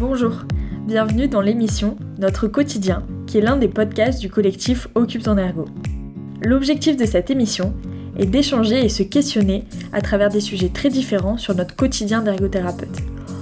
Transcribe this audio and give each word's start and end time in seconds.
Bonjour, 0.00 0.32
bienvenue 0.86 1.28
dans 1.28 1.42
l'émission 1.42 1.98
Notre 2.18 2.48
quotidien, 2.48 3.02
qui 3.26 3.36
est 3.36 3.42
l'un 3.42 3.58
des 3.58 3.68
podcasts 3.68 4.18
du 4.18 4.30
collectif 4.30 4.88
Occupe 4.94 5.24
ton 5.24 5.36
ergo. 5.36 5.66
L'objectif 6.40 6.96
de 6.96 7.04
cette 7.04 7.28
émission 7.28 7.74
est 8.16 8.24
d'échanger 8.24 8.82
et 8.82 8.88
se 8.88 9.02
questionner 9.02 9.64
à 9.92 10.00
travers 10.00 10.30
des 10.30 10.40
sujets 10.40 10.70
très 10.70 10.88
différents 10.88 11.36
sur 11.36 11.54
notre 11.54 11.76
quotidien 11.76 12.22
d'ergothérapeute. 12.22 12.96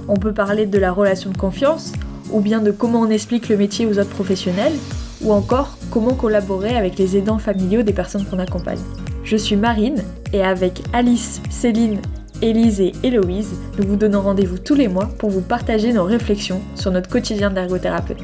On 0.09 0.17
peut 0.17 0.33
parler 0.33 0.65
de 0.65 0.77
la 0.77 0.91
relation 0.91 1.31
de 1.31 1.37
confiance, 1.37 1.93
ou 2.29 2.41
bien 2.41 2.59
de 2.59 2.71
comment 2.71 2.99
on 2.99 3.09
explique 3.09 3.47
le 3.47 3.55
métier 3.55 3.85
aux 3.85 3.97
autres 3.97 4.09
professionnels, 4.09 4.73
ou 5.21 5.31
encore 5.31 5.77
comment 5.91 6.13
collaborer 6.13 6.75
avec 6.75 6.97
les 6.97 7.15
aidants 7.15 7.39
familiaux 7.39 7.83
des 7.83 7.93
personnes 7.93 8.25
qu'on 8.25 8.37
accompagne. 8.37 8.83
Je 9.23 9.37
suis 9.37 9.55
Marine 9.55 10.03
et 10.33 10.43
avec 10.43 10.81
Alice, 10.91 11.41
Céline, 11.49 12.01
Élise 12.41 12.79
et 12.79 12.93
Héloïse, 13.03 13.49
nous 13.77 13.85
vous 13.85 13.97
donnons 13.97 14.21
rendez-vous 14.21 14.57
tous 14.57 14.75
les 14.75 14.87
mois 14.87 15.09
pour 15.17 15.29
vous 15.29 15.41
partager 15.41 15.91
nos 15.91 16.05
réflexions 16.05 16.61
sur 16.73 16.89
notre 16.89 17.09
quotidien 17.09 17.51
d'ergothérapeute. 17.51 18.21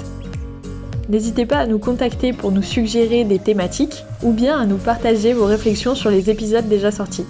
N'hésitez 1.10 1.46
pas 1.46 1.58
à 1.58 1.68
nous 1.68 1.80
contacter 1.80 2.32
pour 2.32 2.54
nous 2.54 2.62
suggérer 2.62 3.26
des 3.26 3.40
thématiques 3.40 4.06
ou 4.24 4.32
bien 4.32 4.58
à 4.58 4.66
nous 4.66 4.78
partager 4.78 5.34
vos 5.34 5.44
réflexions 5.44 5.96
sur 5.96 6.10
les 6.10 6.30
épisodes 6.30 6.70
déjà 6.70 6.92
sortis. 6.92 7.26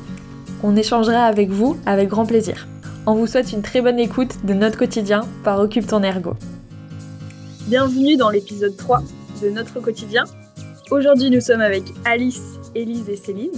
On 0.62 0.76
échangera 0.76 1.26
avec 1.26 1.50
vous 1.50 1.76
avec 1.88 2.08
grand 2.08 2.28
plaisir. 2.28 2.68
On 3.08 3.16
vous 3.16 3.26
souhaite 3.26 3.52
une 3.52 3.64
très 3.64 3.82
bonne 3.82 4.00
écoute 4.00 4.46
de 4.46 4.54
notre 4.54 4.78
quotidien 4.78 5.22
par 5.44 5.60
Occupe 5.60 5.88
ton 5.88 6.04
ergo. 6.04 6.36
Bienvenue 7.68 8.16
dans 8.16 8.30
l'épisode 8.30 8.78
3 8.78 9.02
de 9.42 9.50
notre 9.50 9.80
quotidien. 9.80 10.26
Aujourd'hui, 10.92 11.32
nous 11.32 11.42
sommes 11.42 11.62
avec 11.62 11.84
Alice, 12.06 12.60
Élise 12.76 13.10
et 13.10 13.18
Céline. 13.18 13.50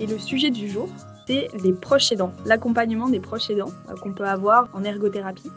Et 0.00 0.06
le 0.06 0.18
sujet 0.18 0.50
du 0.50 0.68
jour, 0.68 0.88
les 1.28 1.72
proches 1.72 2.12
aidants, 2.12 2.32
l'accompagnement 2.44 3.08
des 3.08 3.20
proches 3.20 3.50
aidants 3.50 3.70
euh, 3.88 3.94
qu'on 3.94 4.12
peut 4.12 4.24
avoir 4.24 4.68
en 4.74 4.84
ergothérapie. 4.84 5.50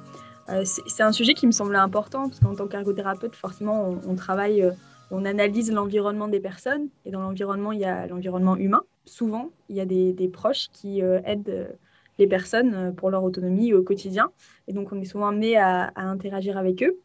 Euh, 0.49 0.63
c'est 0.63 1.03
un 1.03 1.11
sujet 1.11 1.33
qui 1.33 1.47
me 1.47 1.51
semblait 1.51 1.77
important 1.77 2.29
parce 2.29 2.39
qu'en 2.39 2.55
tant 2.55 2.67
qu'ergothérapeute, 2.67 3.35
forcément, 3.35 3.97
on, 4.05 4.15
travaille, 4.15 4.61
euh, 4.61 4.71
on 5.09 5.25
analyse 5.25 5.71
l'environnement 5.71 6.27
des 6.27 6.39
personnes 6.39 6.87
et 7.05 7.11
dans 7.11 7.21
l'environnement, 7.21 7.71
il 7.71 7.79
y 7.79 7.85
a 7.85 8.05
l'environnement 8.07 8.55
humain. 8.55 8.83
Souvent, 9.05 9.51
il 9.69 9.75
y 9.75 9.81
a 9.81 9.85
des, 9.85 10.29
proches 10.31 10.67
qui 10.71 11.01
aident 11.01 11.77
les 12.17 12.25
personnes 12.25 12.93
pour 12.95 13.11
leur 13.11 13.23
autonomie 13.23 13.71
au 13.73 13.83
quotidien 13.83 14.31
et 14.67 14.73
donc 14.73 14.91
on 14.91 14.99
est 14.99 15.05
souvent 15.05 15.27
amené 15.27 15.57
à 15.57 15.91
interagir 15.95 16.57
avec 16.57 16.81
eux. 16.81 16.97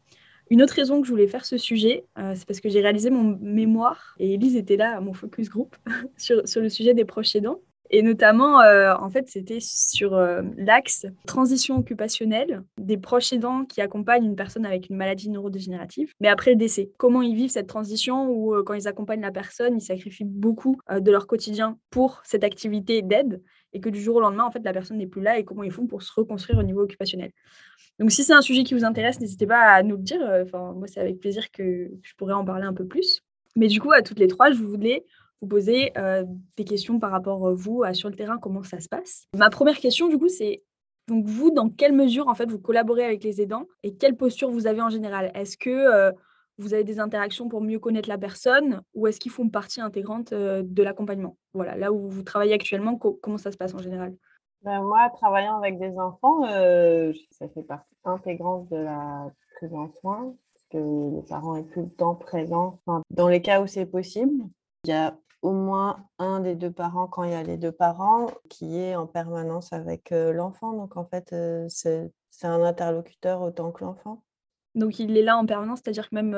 Une 0.49 0.63
autre 0.63 0.73
raison 0.73 0.99
que 0.99 1.05
je 1.05 1.11
voulais 1.11 1.27
faire 1.27 1.45
ce 1.45 1.57
sujet, 1.59 2.03
c'est 2.33 2.45
parce 2.47 2.59
que 2.59 2.69
j'ai 2.69 2.81
réalisé 2.81 3.11
mon 3.11 3.37
mémoire 3.39 4.15
et 4.17 4.33
Elise 4.33 4.55
était 4.55 4.77
là 4.77 4.97
à 4.97 4.99
mon 4.99 5.13
focus 5.13 5.49
group 5.49 5.75
sur, 6.17 6.47
sur 6.47 6.61
le 6.61 6.69
sujet 6.69 6.95
des 6.95 7.05
proches 7.05 7.35
aidants. 7.35 7.59
Et 7.93 8.01
notamment, 8.03 8.61
euh, 8.61 8.93
en 8.95 9.09
fait, 9.09 9.27
c'était 9.27 9.59
sur 9.59 10.15
euh, 10.15 10.41
l'axe 10.57 11.05
transition 11.27 11.77
occupationnelle 11.77 12.63
des 12.77 12.97
proches 12.97 13.33
aidants 13.33 13.65
qui 13.65 13.81
accompagnent 13.81 14.23
une 14.23 14.37
personne 14.37 14.65
avec 14.65 14.89
une 14.89 14.95
maladie 14.95 15.29
neurodégénérative, 15.29 16.13
mais 16.21 16.29
après 16.29 16.51
le 16.51 16.57
décès. 16.57 16.89
Comment 16.97 17.21
ils 17.21 17.35
vivent 17.35 17.49
cette 17.49 17.67
transition 17.67 18.29
où, 18.29 18.55
quand 18.63 18.73
ils 18.73 18.87
accompagnent 18.87 19.21
la 19.21 19.31
personne, 19.31 19.75
ils 19.75 19.81
sacrifient 19.81 20.23
beaucoup 20.23 20.79
de 20.89 21.11
leur 21.11 21.27
quotidien 21.27 21.77
pour 21.89 22.21
cette 22.23 22.45
activité 22.45 23.01
d'aide 23.01 23.41
et 23.73 23.81
que 23.81 23.89
du 23.89 24.01
jour 24.01 24.15
au 24.15 24.21
lendemain, 24.21 24.45
en 24.45 24.51
fait, 24.51 24.63
la 24.63 24.73
personne 24.73 24.97
n'est 24.97 25.07
plus 25.07 25.21
là 25.21 25.37
et 25.37 25.43
comment 25.43 25.63
ils 25.63 25.71
font 25.71 25.85
pour 25.85 26.01
se 26.01 26.11
reconstruire 26.15 26.59
au 26.59 26.63
niveau 26.63 26.81
occupationnel. 26.81 27.31
Donc, 27.99 28.11
si 28.11 28.23
c'est 28.23 28.33
un 28.33 28.41
sujet 28.41 28.63
qui 28.63 28.73
vous 28.73 28.85
intéresse, 28.85 29.19
n'hésitez 29.19 29.45
pas 29.45 29.59
à 29.59 29.83
nous 29.83 29.97
le 29.97 30.01
dire. 30.01 30.21
Enfin, 30.43 30.73
moi, 30.73 30.87
c'est 30.87 31.01
avec 31.01 31.19
plaisir 31.19 31.51
que 31.51 31.91
je 32.01 32.13
pourrais 32.17 32.33
en 32.33 32.45
parler 32.45 32.65
un 32.65 32.73
peu 32.73 32.85
plus. 32.85 33.21
Mais 33.57 33.67
du 33.67 33.81
coup, 33.81 33.91
à 33.91 34.01
toutes 34.01 34.19
les 34.19 34.27
trois, 34.27 34.51
je 34.51 34.63
voulais 34.63 35.05
poser 35.47 35.91
euh, 35.97 36.23
des 36.57 36.63
questions 36.63 36.99
par 36.99 37.11
rapport, 37.11 37.47
à 37.47 37.53
vous, 37.53 37.83
sur 37.93 38.09
le 38.09 38.15
terrain, 38.15 38.37
comment 38.37 38.63
ça 38.63 38.79
se 38.79 38.87
passe. 38.87 39.25
Ma 39.37 39.49
première 39.49 39.77
question, 39.77 40.07
du 40.07 40.17
coup, 40.17 40.29
c'est 40.29 40.63
donc 41.07 41.25
vous, 41.25 41.51
dans 41.51 41.69
quelle 41.69 41.93
mesure, 41.93 42.27
en 42.27 42.35
fait, 42.35 42.49
vous 42.49 42.59
collaborez 42.59 43.03
avec 43.03 43.23
les 43.23 43.41
aidants 43.41 43.65
et 43.83 43.95
quelle 43.95 44.15
posture 44.15 44.49
vous 44.49 44.67
avez 44.67 44.81
en 44.81 44.89
général? 44.89 45.31
Est-ce 45.33 45.57
que 45.57 45.69
euh, 45.69 46.11
vous 46.57 46.73
avez 46.73 46.83
des 46.83 46.99
interactions 46.99 47.49
pour 47.49 47.61
mieux 47.61 47.79
connaître 47.79 48.07
la 48.07 48.17
personne 48.17 48.81
ou 48.93 49.07
est-ce 49.07 49.19
qu'ils 49.19 49.31
font 49.31 49.49
partie 49.49 49.81
intégrante 49.81 50.31
euh, 50.31 50.61
de 50.63 50.83
l'accompagnement? 50.83 51.37
Voilà, 51.53 51.75
là 51.75 51.91
où 51.91 52.07
vous 52.07 52.23
travaillez 52.23 52.53
actuellement, 52.53 52.95
comment 52.95 53.37
ça 53.37 53.51
se 53.51 53.57
passe 53.57 53.73
en 53.73 53.79
général? 53.79 54.15
Ben, 54.63 54.81
moi, 54.83 55.09
travaillant 55.15 55.57
avec 55.57 55.79
des 55.79 55.97
enfants, 55.97 56.45
euh, 56.45 57.11
ça 57.31 57.49
fait 57.49 57.63
partie 57.63 57.95
intégrante 58.05 58.69
de 58.69 58.77
la 58.77 59.31
prise 59.55 59.73
en 59.73 59.91
soin, 59.99 60.35
que 60.71 60.77
les 60.77 61.23
parents 61.23 61.55
aient 61.55 61.67
tout 61.73 61.81
le 61.81 61.89
temps 61.89 62.15
présents. 62.15 62.77
dans 63.09 63.27
les 63.27 63.41
cas 63.41 63.61
où 63.61 63.67
c'est 63.67 63.87
possible, 63.87 64.45
il 64.85 64.91
y 64.91 64.93
a 64.93 65.15
au 65.41 65.51
moins 65.51 66.05
un 66.19 66.39
des 66.39 66.55
deux 66.55 66.71
parents, 66.71 67.07
quand 67.07 67.23
il 67.23 67.31
y 67.31 67.35
a 67.35 67.43
les 67.43 67.57
deux 67.57 67.71
parents, 67.71 68.27
qui 68.49 68.77
est 68.77 68.95
en 68.95 69.07
permanence 69.07 69.73
avec 69.73 70.11
euh, 70.11 70.31
l'enfant. 70.31 70.73
Donc, 70.73 70.97
en 70.97 71.05
fait, 71.05 71.33
euh, 71.33 71.65
c'est 71.69 72.11
un 72.43 72.63
interlocuteur 72.63 73.41
autant 73.41 73.71
que 73.71 73.83
l'enfant. 73.83 74.23
Donc, 74.75 74.99
il 74.99 75.17
est 75.17 75.23
là 75.23 75.37
en 75.37 75.45
permanence, 75.45 75.79
c'est-à-dire 75.83 76.09
que 76.09 76.15
même 76.15 76.35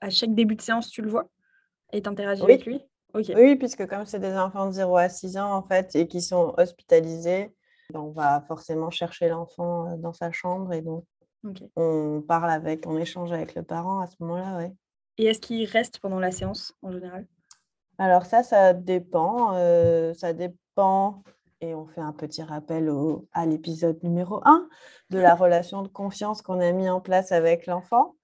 à 0.00 0.10
chaque 0.10 0.34
début 0.34 0.56
de 0.56 0.62
séance, 0.62 0.90
tu 0.90 1.02
le 1.02 1.08
vois 1.08 1.28
et 1.92 2.02
tu 2.02 2.08
interagis 2.08 2.42
avec 2.42 2.66
lui? 2.66 2.82
Oui, 3.14 3.56
puisque 3.56 3.86
comme 3.86 4.04
c'est 4.04 4.20
des 4.20 4.36
enfants 4.36 4.66
de 4.66 4.72
0 4.72 4.96
à 4.96 5.08
6 5.08 5.38
ans, 5.38 5.52
en 5.54 5.62
fait, 5.62 5.96
et 5.96 6.06
qui 6.06 6.20
sont 6.20 6.54
hospitalisés, 6.58 7.54
ben, 7.92 8.00
on 8.00 8.10
va 8.10 8.42
forcément 8.42 8.90
chercher 8.90 9.28
l'enfant 9.28 9.96
dans 9.96 10.12
sa 10.12 10.30
chambre 10.30 10.72
et 10.74 10.82
donc 10.82 11.04
on 11.76 12.22
parle 12.26 12.50
avec, 12.50 12.86
on 12.86 12.98
échange 12.98 13.32
avec 13.32 13.54
le 13.54 13.62
parent 13.62 14.00
à 14.00 14.06
ce 14.06 14.16
moment-là, 14.20 14.58
oui. 14.58 14.74
Et 15.16 15.24
est-ce 15.24 15.40
qu'il 15.40 15.64
reste 15.64 15.98
pendant 16.00 16.20
la 16.20 16.30
séance 16.30 16.74
en 16.82 16.92
général? 16.92 17.26
Alors 17.98 18.26
ça, 18.26 18.42
ça 18.42 18.72
dépend. 18.72 19.52
ça 20.14 20.32
dépend, 20.32 21.22
et 21.60 21.74
on 21.74 21.86
fait 21.86 22.00
un 22.00 22.12
petit 22.12 22.42
rappel 22.42 22.90
à 23.32 23.46
l'épisode 23.46 24.02
numéro 24.02 24.40
1 24.44 24.68
de 25.10 25.18
la 25.18 25.34
relation 25.34 25.82
de 25.82 25.88
confiance 25.88 26.42
qu'on 26.42 26.60
a 26.60 26.70
mis 26.72 26.88
en 26.88 27.00
place 27.00 27.32
avec 27.32 27.66
l'enfant 27.66 28.14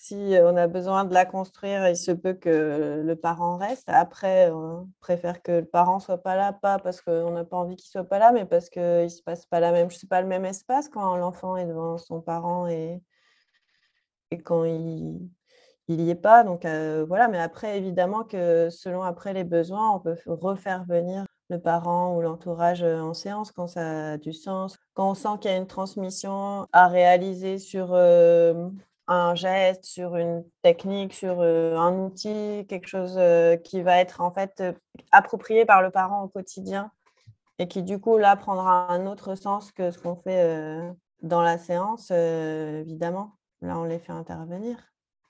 si 0.00 0.34
on 0.42 0.56
a 0.56 0.66
besoin 0.66 1.04
de 1.04 1.12
la 1.12 1.26
construire, 1.26 1.86
il 1.86 1.96
se 1.96 2.10
peut 2.10 2.32
que 2.32 3.02
le 3.04 3.16
parent 3.16 3.58
reste. 3.58 3.86
Après, 3.88 4.50
on 4.50 4.88
préfère 5.00 5.42
que 5.42 5.52
le 5.52 5.66
parent 5.66 6.00
soit 6.00 6.22
pas 6.22 6.36
là, 6.36 6.54
pas 6.54 6.78
parce 6.78 7.02
qu'on 7.02 7.32
n'a 7.32 7.44
pas 7.44 7.58
envie 7.58 7.76
qu'il 7.76 7.90
soit 7.90 8.04
pas 8.04 8.18
là, 8.18 8.32
mais 8.32 8.46
parce 8.46 8.70
qu'il 8.70 8.82
ne 8.82 9.08
se 9.08 9.22
passe 9.22 9.44
pas 9.44 9.60
la 9.60 9.72
même, 9.72 9.90
c'est 9.90 10.08
pas 10.08 10.22
le 10.22 10.26
même 10.26 10.46
espace 10.46 10.88
quand 10.88 11.16
l'enfant 11.16 11.56
est 11.56 11.66
devant 11.66 11.98
son 11.98 12.22
parent 12.22 12.66
et 12.66 13.02
quand 14.44 14.64
il 14.64 15.28
n'y 15.96 16.10
est 16.10 16.14
pas. 16.14 16.44
Donc 16.44 16.64
voilà, 16.64 17.28
mais 17.28 17.38
après, 17.38 17.78
évidemment 17.78 18.24
que 18.24 18.68
selon 18.70 19.02
après 19.02 19.32
les 19.32 19.44
besoins, 19.44 19.92
on 19.92 20.00
peut 20.00 20.16
refaire 20.26 20.84
venir 20.84 21.24
le 21.48 21.60
parent 21.60 22.14
ou 22.16 22.20
l'entourage 22.20 22.82
en 22.82 23.12
séance 23.12 23.50
quand 23.50 23.66
ça 23.66 24.12
a 24.12 24.16
du 24.16 24.32
sens. 24.32 24.78
Quand 24.94 25.10
on 25.10 25.14
sent 25.14 25.38
qu'il 25.40 25.50
y 25.50 25.54
a 25.54 25.56
une 25.56 25.66
transmission 25.66 26.66
à 26.72 26.86
réaliser 26.86 27.58
sur 27.58 27.94
un 27.94 29.34
geste, 29.34 29.84
sur 29.84 30.16
une 30.16 30.44
technique, 30.62 31.12
sur 31.12 31.42
un 31.42 31.98
outil, 32.04 32.66
quelque 32.68 32.86
chose 32.86 33.18
qui 33.64 33.82
va 33.82 33.98
être 33.98 34.20
en 34.20 34.30
fait 34.30 34.62
approprié 35.10 35.64
par 35.64 35.82
le 35.82 35.90
parent 35.90 36.22
au 36.22 36.28
quotidien 36.28 36.92
et 37.58 37.66
qui 37.66 37.82
du 37.82 37.98
coup 37.98 38.16
là 38.16 38.36
prendra 38.36 38.90
un 38.92 39.06
autre 39.06 39.34
sens 39.34 39.72
que 39.72 39.90
ce 39.90 39.98
qu'on 39.98 40.16
fait 40.16 40.78
dans 41.22 41.42
la 41.42 41.58
séance, 41.58 42.10
évidemment. 42.12 43.32
Là, 43.60 43.76
on 43.78 43.84
les 43.84 43.98
fait 43.98 44.12
intervenir. 44.12 44.76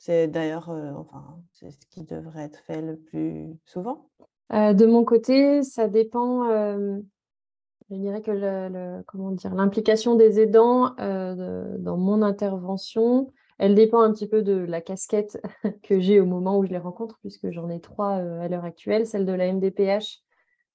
C'est 0.03 0.28
d'ailleurs, 0.28 0.71
enfin, 0.97 1.38
c'est 1.53 1.71
ce 1.71 1.87
qui 1.91 2.03
devrait 2.05 2.44
être 2.44 2.59
fait 2.61 2.81
le 2.81 2.97
plus 2.97 3.55
souvent. 3.66 4.09
de 4.50 4.87
mon 4.87 5.05
côté, 5.05 5.62
ça 5.62 5.88
dépend. 5.88 6.49
je 6.49 7.94
dirais 7.94 8.22
que 8.22 8.31
le, 8.31 9.03
comment 9.06 9.31
dire, 9.31 9.55
l'implication 9.55 10.15
des 10.15 10.41
aidants 10.41 10.94
dans 10.97 11.99
mon 11.99 12.22
intervention, 12.22 13.31
elle 13.60 13.75
dépend 13.75 14.00
un 14.00 14.10
petit 14.10 14.27
peu 14.27 14.41
de 14.41 14.55
la 14.55 14.81
casquette 14.81 15.39
que 15.83 16.00
j'ai 16.00 16.19
au 16.19 16.25
moment 16.25 16.59
où 16.59 16.65
je 16.65 16.71
les 16.71 16.78
rencontre, 16.78 17.19
puisque 17.21 17.50
j'en 17.50 17.69
ai 17.69 17.78
trois 17.78 18.16
euh, 18.16 18.41
à 18.41 18.49
l'heure 18.49 18.65
actuelle, 18.65 19.06
celle 19.06 19.27
de 19.27 19.33
la 19.33 19.53
MDPH, 19.53 20.22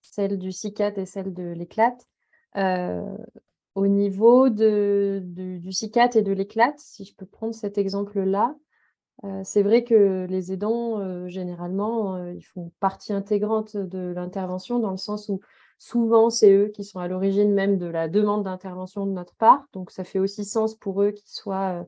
celle 0.02 0.38
du 0.38 0.52
CICAT 0.52 0.94
et 0.98 1.08
celle 1.08 1.34
de 1.34 1.52
l'éclat. 1.52 1.98
Euh, 2.58 3.18
au 3.74 3.88
niveau 3.88 4.50
de, 4.50 5.20
du 5.26 5.72
CICAT 5.72 6.12
et 6.14 6.22
de 6.22 6.32
l'éclat, 6.32 6.74
si 6.78 7.06
je 7.06 7.16
peux 7.16 7.26
prendre 7.26 7.56
cet 7.56 7.80
exemple-là, 7.80 8.56
euh, 9.24 9.42
c'est 9.44 9.64
vrai 9.64 9.84
que 9.84 10.26
les 10.30 10.52
aidants, 10.52 11.28
généralement, 11.28 12.28
ils 12.28 12.44
font 12.44 12.72
partie 12.80 13.14
intégrante 13.14 13.78
de 13.78 14.12
l'intervention 14.14 14.80
dans 14.80 14.92
le 14.92 14.98
sens 14.98 15.30
où 15.30 15.40
souvent, 15.78 16.30
c'est 16.30 16.54
eux 16.54 16.68
qui 16.68 16.84
sont 16.84 17.00
à 17.00 17.08
l'origine 17.08 17.54
même 17.54 17.78
de 17.78 17.88
la 17.88 18.08
demande 18.08 18.44
d'intervention 18.44 19.06
de 19.06 19.12
notre 19.12 19.36
part. 19.36 19.66
Donc, 19.74 19.92
ça 19.92 20.04
fait 20.04 20.20
aussi 20.20 20.46
sens 20.46 20.76
pour 20.76 21.02
eux 21.02 21.12
qu'ils 21.12 21.32
soient 21.32 21.86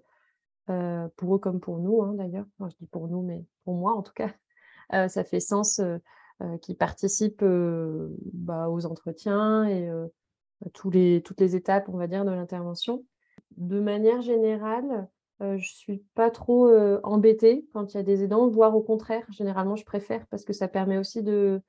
euh, 0.69 1.07
pour 1.15 1.35
eux 1.35 1.39
comme 1.39 1.61
pour 1.61 1.79
nous 1.79 2.01
hein, 2.01 2.13
d'ailleurs. 2.15 2.45
je 2.59 2.75
dis 2.79 2.87
pour 2.87 3.07
nous, 3.07 3.21
mais 3.21 3.45
pour 3.63 3.75
moi 3.75 3.93
en 3.93 4.01
tout 4.01 4.11
cas, 4.13 4.33
euh, 4.93 5.07
ça 5.07 5.23
fait 5.23 5.39
sens 5.39 5.79
euh, 5.79 6.57
qu'ils 6.61 6.75
participent 6.75 7.45
bah, 8.33 8.69
aux 8.69 8.85
entretiens 8.85 9.65
et 9.65 9.89
tous 10.73 10.91
toutes 11.23 11.39
les 11.39 11.55
étapes, 11.55 11.89
on 11.89 11.97
va 11.97 12.07
dire, 12.07 12.25
de 12.25 12.31
l'intervention. 12.31 13.03
De 13.55 13.79
manière 13.79 14.21
générale, 14.21 15.07
je 15.39 15.45
ne 15.45 15.57
suis 15.57 16.03
pas 16.15 16.31
trop 16.31 16.69
embêtée 17.03 17.65
quand 17.73 17.93
il 17.93 17.97
y 17.97 17.99
a 17.99 18.03
des 18.03 18.23
aidants, 18.23 18.47
voire 18.47 18.75
au 18.75 18.81
contraire, 18.81 19.25
généralement 19.29 19.75
je 19.75 19.85
préfère 19.85 20.25
parce 20.27 20.43
que 20.43 20.53
ça 20.53 20.67
permet 20.67 20.97
aussi 20.97 21.23
de 21.23 21.61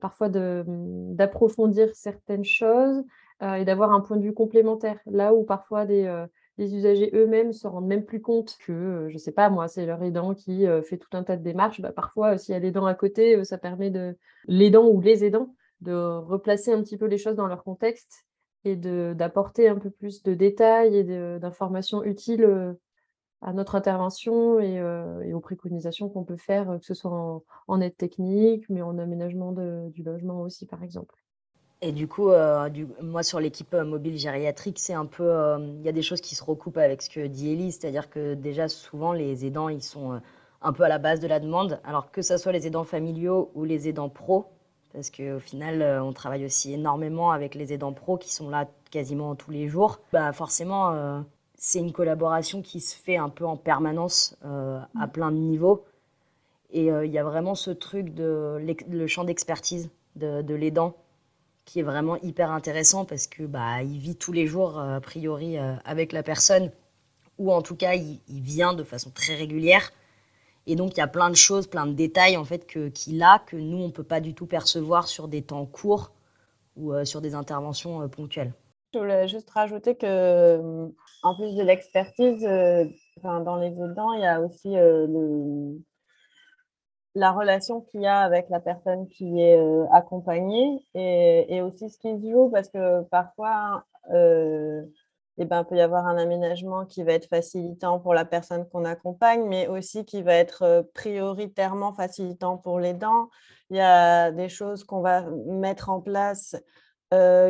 parfois 0.00 0.28
mmh, 0.28 1.14
d'approfondir 1.14 1.94
certaines 1.94 2.44
choses 2.44 3.04
et 3.42 3.64
d'avoir 3.64 3.92
un 3.92 4.00
point 4.00 4.16
de 4.16 4.22
vue 4.22 4.32
complémentaire. 4.32 4.98
Là 5.06 5.34
où 5.34 5.44
parfois 5.44 5.84
des 5.84 6.24
les 6.56 6.76
usagers 6.76 7.10
eux-mêmes 7.14 7.52
se 7.52 7.66
rendent 7.66 7.88
même 7.88 8.04
plus 8.04 8.20
compte 8.20 8.56
que, 8.64 9.06
je 9.08 9.14
ne 9.14 9.18
sais 9.18 9.32
pas 9.32 9.50
moi, 9.50 9.66
c'est 9.66 9.86
leur 9.86 10.02
aidant 10.02 10.34
qui 10.34 10.66
fait 10.84 10.98
tout 10.98 11.08
un 11.12 11.24
tas 11.24 11.36
de 11.36 11.42
démarches. 11.42 11.80
Bah, 11.80 11.92
parfois, 11.92 12.38
s'il 12.38 12.52
y 12.52 12.56
a 12.56 12.60
l'aidant 12.60 12.86
à 12.86 12.94
côté, 12.94 13.44
ça 13.44 13.58
permet 13.58 13.90
de 13.90 14.16
l'aidant 14.46 14.86
ou 14.86 15.00
les 15.00 15.24
aidants 15.24 15.54
de 15.80 15.92
replacer 15.92 16.72
un 16.72 16.80
petit 16.82 16.96
peu 16.96 17.06
les 17.06 17.18
choses 17.18 17.34
dans 17.34 17.48
leur 17.48 17.64
contexte 17.64 18.24
et 18.64 18.76
d'apporter 18.76 19.68
un 19.68 19.76
peu 19.76 19.90
plus 19.90 20.22
de 20.22 20.32
détails 20.32 20.96
et 20.96 21.04
d'informations 21.38 22.04
utiles 22.04 22.76
à 23.44 23.52
notre 23.52 23.74
intervention 23.74 24.58
et, 24.58 25.32
aux 25.32 25.40
préconisations 25.40 26.08
qu'on 26.08 26.24
peut 26.24 26.38
faire, 26.38 26.78
que 26.80 26.84
ce 26.84 26.94
soit 26.94 27.42
en, 27.68 27.80
aide 27.80 27.96
technique, 27.96 28.64
mais 28.70 28.82
en 28.82 28.98
aménagement 28.98 29.52
du 29.52 30.02
logement 30.02 30.40
aussi, 30.40 30.66
par 30.66 30.82
exemple. 30.82 31.14
Et 31.82 31.92
du 31.92 32.08
coup, 32.08 32.30
moi, 33.02 33.22
sur 33.22 33.40
l'équipe 33.40 33.74
mobile 33.74 34.16
gériatrique, 34.16 34.78
c'est 34.78 34.94
un 34.94 35.04
peu. 35.04 35.30
Il 35.60 35.82
y 35.82 35.88
a 35.88 35.92
des 35.92 36.02
choses 36.02 36.22
qui 36.22 36.34
se 36.34 36.42
recoupent 36.42 36.78
avec 36.78 37.02
ce 37.02 37.10
que 37.10 37.26
dit 37.26 37.52
Ellie, 37.52 37.72
c'est-à-dire 37.72 38.08
que 38.08 38.32
déjà, 38.32 38.68
souvent, 38.68 39.12
les 39.12 39.44
aidants, 39.44 39.68
ils 39.68 39.82
sont 39.82 40.20
un 40.62 40.72
peu 40.72 40.82
à 40.82 40.88
la 40.88 40.98
base 40.98 41.20
de 41.20 41.28
la 41.28 41.38
demande. 41.38 41.80
Alors 41.84 42.10
que 42.10 42.22
ce 42.22 42.38
soit 42.38 42.52
les 42.52 42.66
aidants 42.66 42.84
familiaux 42.84 43.50
ou 43.54 43.64
les 43.64 43.88
aidants 43.88 44.08
pros, 44.08 44.46
parce 44.94 45.10
qu'au 45.10 45.40
final, 45.40 45.82
on 46.02 46.14
travaille 46.14 46.46
aussi 46.46 46.72
énormément 46.72 47.32
avec 47.32 47.54
les 47.54 47.74
aidants 47.74 47.92
pros 47.92 48.16
qui 48.16 48.32
sont 48.32 48.48
là 48.48 48.66
quasiment 48.90 49.34
tous 49.34 49.50
les 49.50 49.68
jours. 49.68 50.00
Bah, 50.14 50.32
forcément, 50.32 51.24
c'est 51.56 51.78
une 51.78 51.92
collaboration 51.92 52.62
qui 52.62 52.80
se 52.80 52.94
fait 52.94 53.16
un 53.16 53.28
peu 53.28 53.44
en 53.44 53.56
permanence 53.56 54.36
à 54.42 55.06
mmh. 55.06 55.10
plein 55.12 55.30
de 55.30 55.36
niveaux. 55.36 55.84
Et 56.70 56.86
il 56.86 57.10
y 57.10 57.18
a 57.18 57.24
vraiment 57.24 57.54
ce 57.54 57.70
truc 57.70 58.14
de 58.14 58.58
le 58.88 59.06
champ 59.06 59.24
d'expertise 59.24 59.90
de, 60.16 60.42
de 60.42 60.54
l'aidant 60.54 60.96
qui 61.64 61.78
est 61.78 61.84
vraiment 61.84 62.16
hyper 62.16 62.50
intéressant 62.50 63.04
parce 63.04 63.26
que 63.26 63.44
bah, 63.44 63.82
il 63.82 63.98
vit 63.98 64.16
tous 64.16 64.32
les 64.32 64.46
jours, 64.46 64.78
a 64.78 65.00
priori, 65.00 65.56
avec 65.84 66.12
la 66.12 66.22
personne, 66.22 66.72
ou 67.38 67.52
en 67.52 67.62
tout 67.62 67.76
cas, 67.76 67.94
il, 67.94 68.20
il, 68.28 68.40
vient 68.40 68.74
de 68.74 68.82
façon 68.82 69.10
très 69.10 69.34
régulière. 69.34 69.92
Et 70.66 70.76
donc, 70.76 70.92
il 70.94 70.98
y 70.98 71.02
a 71.02 71.06
plein 71.06 71.30
de 71.30 71.36
choses, 71.36 71.66
plein 71.66 71.86
de 71.86 71.92
détails 71.92 72.36
en 72.36 72.44
fait 72.44 72.66
qu'il 72.66 73.22
a 73.22 73.38
que 73.46 73.56
nous, 73.56 73.78
on 73.78 73.88
ne 73.88 73.92
peut 73.92 74.04
pas 74.04 74.20
du 74.20 74.34
tout 74.34 74.46
percevoir 74.46 75.08
sur 75.08 75.28
des 75.28 75.42
temps 75.42 75.66
courts 75.66 76.12
ou 76.76 76.92
euh, 76.92 77.04
sur 77.04 77.20
des 77.20 77.34
interventions 77.34 78.02
euh, 78.02 78.08
ponctuelles. 78.08 78.52
Je 78.94 79.00
voulais 79.00 79.26
juste 79.26 79.50
rajouter 79.50 79.96
que, 79.96 80.06
euh, 80.06 80.88
en 81.24 81.34
plus 81.34 81.56
de 81.56 81.64
l'expertise, 81.64 82.42
dans 83.24 83.56
les 83.56 83.72
aidants, 83.82 84.12
il 84.12 84.20
y 84.20 84.26
a 84.26 84.40
aussi 84.40 84.72
le, 84.72 85.80
la 87.16 87.32
relation 87.32 87.80
qu'il 87.80 88.02
y 88.02 88.06
a 88.06 88.20
avec 88.20 88.48
la 88.50 88.60
personne 88.60 89.08
qui 89.08 89.40
est 89.40 89.58
accompagnée 89.92 90.86
et, 90.94 91.56
et, 91.56 91.60
aussi 91.60 91.90
ce 91.90 91.98
qui 91.98 92.16
se 92.20 92.30
joue, 92.30 92.50
parce 92.50 92.68
que 92.68 93.02
parfois, 93.08 93.84
eh 94.12 95.44
ben, 95.44 95.62
il 95.62 95.66
peut 95.68 95.76
y 95.76 95.80
avoir 95.80 96.06
un 96.06 96.16
aménagement 96.16 96.86
qui 96.86 97.02
va 97.02 97.14
être 97.14 97.28
facilitant 97.28 97.98
pour 97.98 98.14
la 98.14 98.24
personne 98.24 98.68
qu'on 98.68 98.84
accompagne, 98.84 99.44
mais 99.48 99.66
aussi 99.66 100.04
qui 100.04 100.22
va 100.22 100.34
être 100.34 100.88
prioritairement 100.94 101.92
facilitant 101.94 102.58
pour 102.58 102.78
les 102.78 102.94
dents. 102.94 103.28
Il 103.70 103.76
y 103.76 103.80
a 103.80 104.30
des 104.30 104.48
choses 104.48 104.84
qu'on 104.84 105.00
va 105.00 105.22
mettre 105.46 105.90
en 105.90 106.00
place 106.00 106.54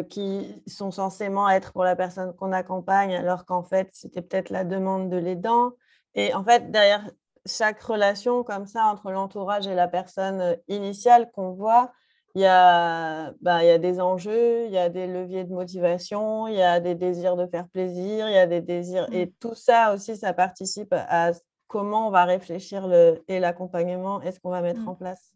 qui 0.09 0.63
sont 0.67 0.91
censément 0.91 1.49
être 1.49 1.73
pour 1.73 1.85
la 1.85 1.97
personne 1.97 2.35
qu'on 2.35 2.53
accompagne, 2.53 3.15
alors 3.15 3.45
qu'en 3.45 3.63
fait, 3.63 3.89
c'était 3.93 4.23
peut-être 4.23 4.51
la 4.51 4.65
demande 4.65 5.11
de 5.11 5.17
l'aidant. 5.17 5.73
Et 6.15 6.35
en 6.35 6.45
fait, 6.45 6.71
derrière 6.71 7.11
chaque 7.47 7.83
relation 7.83 8.43
comme 8.43 8.67
ça 8.67 8.85
entre 8.87 9.11
l'entourage 9.11 9.67
et 9.67 9.75
la 9.75 9.89
personne 9.89 10.57
initiale 10.69 11.31
qu'on 11.33 11.53
voit, 11.53 11.93
il 12.35 12.41
y, 12.43 12.47
a, 12.47 13.33
bah, 13.43 13.63
il 13.63 13.69
y 13.69 13.71
a 13.71 13.79
des 13.79 14.01
enjeux, 14.01 14.65
il 14.67 14.73
y 14.73 14.79
a 14.79 14.89
des 14.89 15.07
leviers 15.07 15.45
de 15.45 15.53
motivation, 15.53 16.49
il 16.49 16.57
y 16.57 16.63
a 16.63 16.81
des 16.81 16.97
désirs 16.97 17.37
de 17.37 17.47
faire 17.47 17.69
plaisir, 17.69 18.29
il 18.29 18.35
y 18.35 18.39
a 18.39 18.47
des 18.49 18.61
désirs. 18.61 19.07
Et 19.13 19.27
mmh. 19.27 19.33
tout 19.39 19.55
ça 19.55 19.95
aussi, 19.95 20.17
ça 20.17 20.33
participe 20.33 20.93
à 20.93 21.31
comment 21.69 22.09
on 22.09 22.11
va 22.11 22.25
réfléchir 22.25 22.89
le, 22.89 23.23
et 23.29 23.39
l'accompagnement 23.39 24.21
et 24.21 24.33
ce 24.33 24.41
qu'on 24.41 24.51
va 24.51 24.63
mettre 24.63 24.81
mmh. 24.81 24.89
en 24.89 24.95
place. 24.97 25.34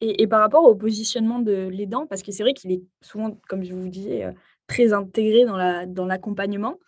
Et, 0.00 0.28
par 0.28 0.40
rapport 0.40 0.64
au 0.64 0.76
positionnement 0.76 1.40
de 1.40 1.68
l'aidant, 1.68 2.06
parce 2.06 2.22
que 2.22 2.30
c'est 2.30 2.44
vrai 2.44 2.54
qu'il 2.54 2.70
est 2.70 2.82
souvent, 3.00 3.36
comme 3.48 3.64
je 3.64 3.74
vous 3.74 3.88
disais, 3.88 4.24
euh, 4.24 4.32
très 4.68 4.92
intégré 4.92 5.44
dans, 5.44 5.56
la, 5.56 5.86
dans 5.86 6.06
l'accompagnement. 6.06 6.78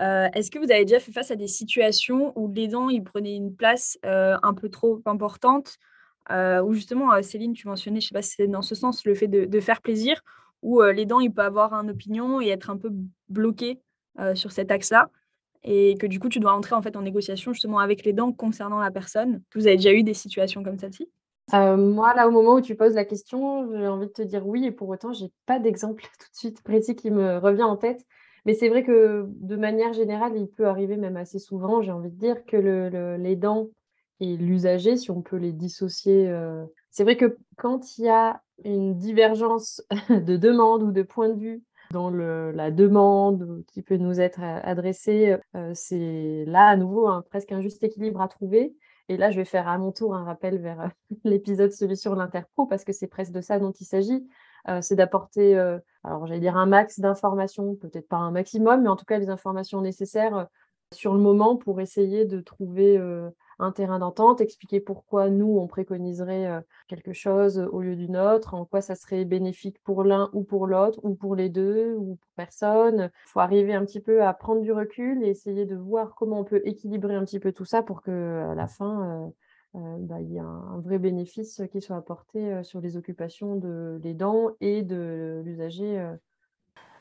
Euh, 0.00 0.28
est-ce 0.34 0.50
que 0.50 0.58
vous 0.58 0.70
avez 0.70 0.84
déjà 0.84 1.00
fait 1.00 1.12
face 1.12 1.30
à 1.30 1.36
des 1.36 1.48
situations 1.48 2.32
où 2.36 2.52
l'aidant 2.52 2.88
il 2.88 3.02
prenait 3.02 3.34
une 3.34 3.54
place 3.54 3.98
euh, 4.04 4.36
un 4.42 4.54
peu 4.54 4.68
trop 4.68 5.00
importante 5.06 5.76
euh, 6.30 6.60
où 6.62 6.72
justement, 6.74 7.20
Céline, 7.22 7.52
tu 7.52 7.66
mentionnais, 7.66 8.00
je 8.00 8.06
ne 8.06 8.08
sais 8.08 8.14
pas 8.14 8.22
si 8.22 8.34
c'est 8.36 8.46
dans 8.48 8.62
ce 8.62 8.74
sens, 8.74 9.04
le 9.06 9.14
fait 9.14 9.28
de, 9.28 9.60
faire 9.60 9.80
plaisir, 9.80 10.20
où 10.62 10.82
l'aidant, 10.82 11.20
il 11.20 11.32
peut 11.32 11.42
avoir 11.42 11.72
une 11.72 11.90
opinion 11.90 12.40
et 12.40 12.48
être 12.48 12.68
un 12.68 12.76
peu 12.76 12.90
bloqué 13.30 13.80
sur 14.34 14.52
cet 14.52 14.70
axe-là, 14.70 15.10
et 15.64 15.96
que 15.98 16.06
du 16.06 16.20
coup, 16.20 16.28
tu 16.28 16.38
dois 16.38 16.52
entrer 16.52 16.74
en 16.74 16.82
fait 16.82 16.96
en 16.96 17.02
négociation 17.02 17.54
justement 17.54 17.78
avec 17.78 18.04
l'aidant 18.04 18.32
concernant 18.32 18.78
la 18.78 18.90
personne? 18.90 19.42
Vous 19.54 19.66
avez 19.66 19.76
déjà 19.76 19.92
eu 19.92 20.02
des 20.02 20.12
situations 20.12 20.62
comme 20.62 20.78
celle-ci? 20.78 21.08
Moi, 21.52 22.14
là, 22.14 22.28
au 22.28 22.30
moment 22.30 22.54
où 22.54 22.60
tu 22.60 22.74
poses 22.74 22.94
la 22.94 23.04
question, 23.04 23.70
j'ai 23.76 23.88
envie 23.88 24.06
de 24.06 24.12
te 24.12 24.22
dire 24.22 24.46
oui, 24.46 24.66
et 24.66 24.70
pour 24.70 24.88
autant, 24.88 25.12
j'ai 25.12 25.32
pas 25.46 25.58
d'exemple 25.58 26.02
tout 26.18 26.30
de 26.30 26.36
suite 26.36 26.62
précis 26.62 26.96
qui 26.96 27.10
me 27.10 27.38
revient 27.38 27.62
en 27.62 27.76
tête. 27.76 28.04
Mais 28.44 28.54
c'est 28.54 28.68
vrai 28.68 28.82
que 28.82 29.26
de 29.28 29.56
manière 29.56 29.92
générale, 29.92 30.32
il 30.36 30.48
peut 30.48 30.66
arriver 30.66 30.96
même 30.96 31.16
assez 31.16 31.38
souvent, 31.38 31.82
j'ai 31.82 31.92
envie 31.92 32.10
de 32.10 32.18
dire, 32.18 32.44
que 32.46 32.56
le, 32.56 33.16
et 34.20 34.36
l'usager, 34.36 34.96
si 34.96 35.10
on 35.10 35.22
peut 35.22 35.36
les 35.36 35.52
dissocier. 35.52 36.28
Euh, 36.28 36.64
c'est 36.90 37.04
vrai 37.04 37.16
que 37.16 37.36
quand 37.56 37.98
il 37.98 38.04
y 38.04 38.08
a 38.08 38.40
une 38.64 38.96
divergence 38.96 39.82
de 40.10 40.36
demande 40.36 40.82
ou 40.82 40.92
de 40.92 41.02
point 41.02 41.28
de 41.28 41.38
vue 41.38 41.62
dans 41.92 42.10
la 42.10 42.70
demande 42.70 43.64
qui 43.68 43.82
peut 43.82 43.96
nous 43.96 44.20
être 44.20 44.40
adressée, 44.42 45.36
euh, 45.54 45.72
c'est 45.74 46.44
là 46.46 46.68
à 46.68 46.76
nouveau 46.76 47.08
presque 47.30 47.52
un 47.52 47.60
juste 47.62 47.82
équilibre 47.82 48.20
à 48.20 48.28
trouver. 48.28 48.74
Et 49.08 49.16
là, 49.16 49.30
je 49.30 49.36
vais 49.36 49.44
faire 49.44 49.68
à 49.68 49.78
mon 49.78 49.92
tour 49.92 50.14
un 50.14 50.24
rappel 50.24 50.58
vers 50.58 50.80
euh, 50.80 50.88
l'épisode 51.24 51.72
Solution 51.72 52.14
l'Interpro 52.14 52.66
parce 52.66 52.84
que 52.84 52.92
c'est 52.92 53.06
presque 53.06 53.32
de 53.32 53.40
ça 53.40 53.58
dont 53.58 53.72
il 53.72 53.84
s'agit. 53.84 54.26
c'est 54.82 54.96
d'apporter, 54.96 55.56
alors 56.04 56.26
j'allais 56.26 56.40
dire 56.40 56.56
un 56.56 56.66
max 56.66 57.00
d'informations, 57.00 57.74
peut-être 57.76 58.06
pas 58.08 58.18
un 58.18 58.30
maximum, 58.30 58.82
mais 58.82 58.88
en 58.88 58.96
tout 58.96 59.06
cas 59.06 59.18
les 59.18 59.30
informations 59.30 59.80
nécessaires 59.80 60.46
sur 60.92 61.14
le 61.14 61.20
moment 61.20 61.56
pour 61.56 61.80
essayer 61.80 62.26
de 62.26 62.40
trouver 62.40 63.00
un 63.58 63.72
terrain 63.72 63.98
d'entente, 63.98 64.40
expliquer 64.40 64.80
pourquoi 64.80 65.30
nous, 65.30 65.58
on 65.58 65.66
préconiserait 65.66 66.46
euh, 66.46 66.60
quelque 66.86 67.12
chose 67.12 67.58
au 67.72 67.80
lieu 67.80 67.96
d'une 67.96 68.16
autre, 68.16 68.54
en 68.54 68.64
quoi 68.64 68.80
ça 68.80 68.94
serait 68.94 69.24
bénéfique 69.24 69.82
pour 69.82 70.04
l'un 70.04 70.30
ou 70.32 70.44
pour 70.44 70.66
l'autre, 70.66 71.00
ou 71.02 71.14
pour 71.14 71.34
les 71.34 71.48
deux, 71.48 71.94
ou 71.94 72.16
pour 72.16 72.28
personne. 72.36 73.10
Il 73.26 73.30
faut 73.30 73.40
arriver 73.40 73.74
un 73.74 73.84
petit 73.84 74.00
peu 74.00 74.22
à 74.22 74.32
prendre 74.32 74.60
du 74.60 74.72
recul 74.72 75.22
et 75.24 75.28
essayer 75.28 75.66
de 75.66 75.76
voir 75.76 76.14
comment 76.14 76.40
on 76.40 76.44
peut 76.44 76.62
équilibrer 76.64 77.14
un 77.14 77.24
petit 77.24 77.40
peu 77.40 77.52
tout 77.52 77.64
ça 77.64 77.82
pour 77.82 78.02
que 78.02 78.46
à 78.50 78.54
la 78.54 78.68
fin, 78.68 79.32
euh, 79.74 79.80
euh, 79.80 79.96
bah, 80.00 80.20
il 80.20 80.30
y 80.32 80.36
ait 80.36 80.40
un, 80.40 80.80
vrai 80.80 80.98
bénéfice 80.98 81.62
qui 81.72 81.80
soit 81.80 81.96
apporté 81.96 82.62
sur 82.62 82.80
les 82.80 82.96
occupations 82.96 83.56
de 83.56 84.00
l'aidant 84.02 84.50
et 84.60 84.82
de 84.82 85.42
l'usager 85.44 86.16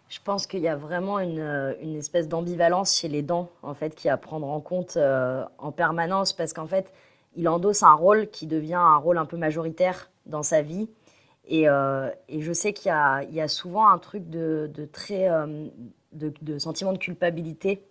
je 0.10 0.20
pense 0.24 0.48
qu'il 0.48 0.62
y 0.62 0.68
a 0.68 0.76
vraiment 0.76 1.20
une, 1.20 1.40
euh, 1.40 1.74
une 1.82 1.96
espèce 1.96 2.28
d'ambivalence 2.28 2.98
chez 2.98 3.08
les 3.08 3.22
dents, 3.22 3.50
en 3.62 3.74
fait, 3.74 3.96
qui 3.96 4.10
à 4.10 4.18
prendre 4.18 4.48
en 4.48 4.62
compte 4.62 4.98
euh, 4.98 5.44
en 5.58 5.72
permanence, 5.72 6.34
parce 6.34 6.54
qu'en 6.54 6.68
fait, 6.68 6.94
il 7.36 7.48
endosse 7.50 7.84
un 7.84 7.94
rôle 7.94 8.30
qui 8.30 8.48
devient 8.48 8.76
un 8.76 8.98
rôle 8.98 9.18
un 9.18 9.26
peu 9.26 9.38
majoritaire 9.38 10.10
dans 10.26 10.44
sa 10.44 10.62
vie. 10.62 10.90
Et, 11.48 11.70
euh, 11.70 12.10
je 12.30 12.54
sais 12.54 12.74
qu'il 12.74 12.90
y, 12.90 13.42
a, 13.42 13.48
souvent 13.48 13.90
un 13.90 13.98
truc 13.98 14.30
de, 14.30 14.70
de 14.74 14.86
très 14.86 15.30
de, 16.12 16.34
de, 16.42 16.58
sentiment 16.58 16.94
de 16.94 16.98
culpabilité 16.98 17.82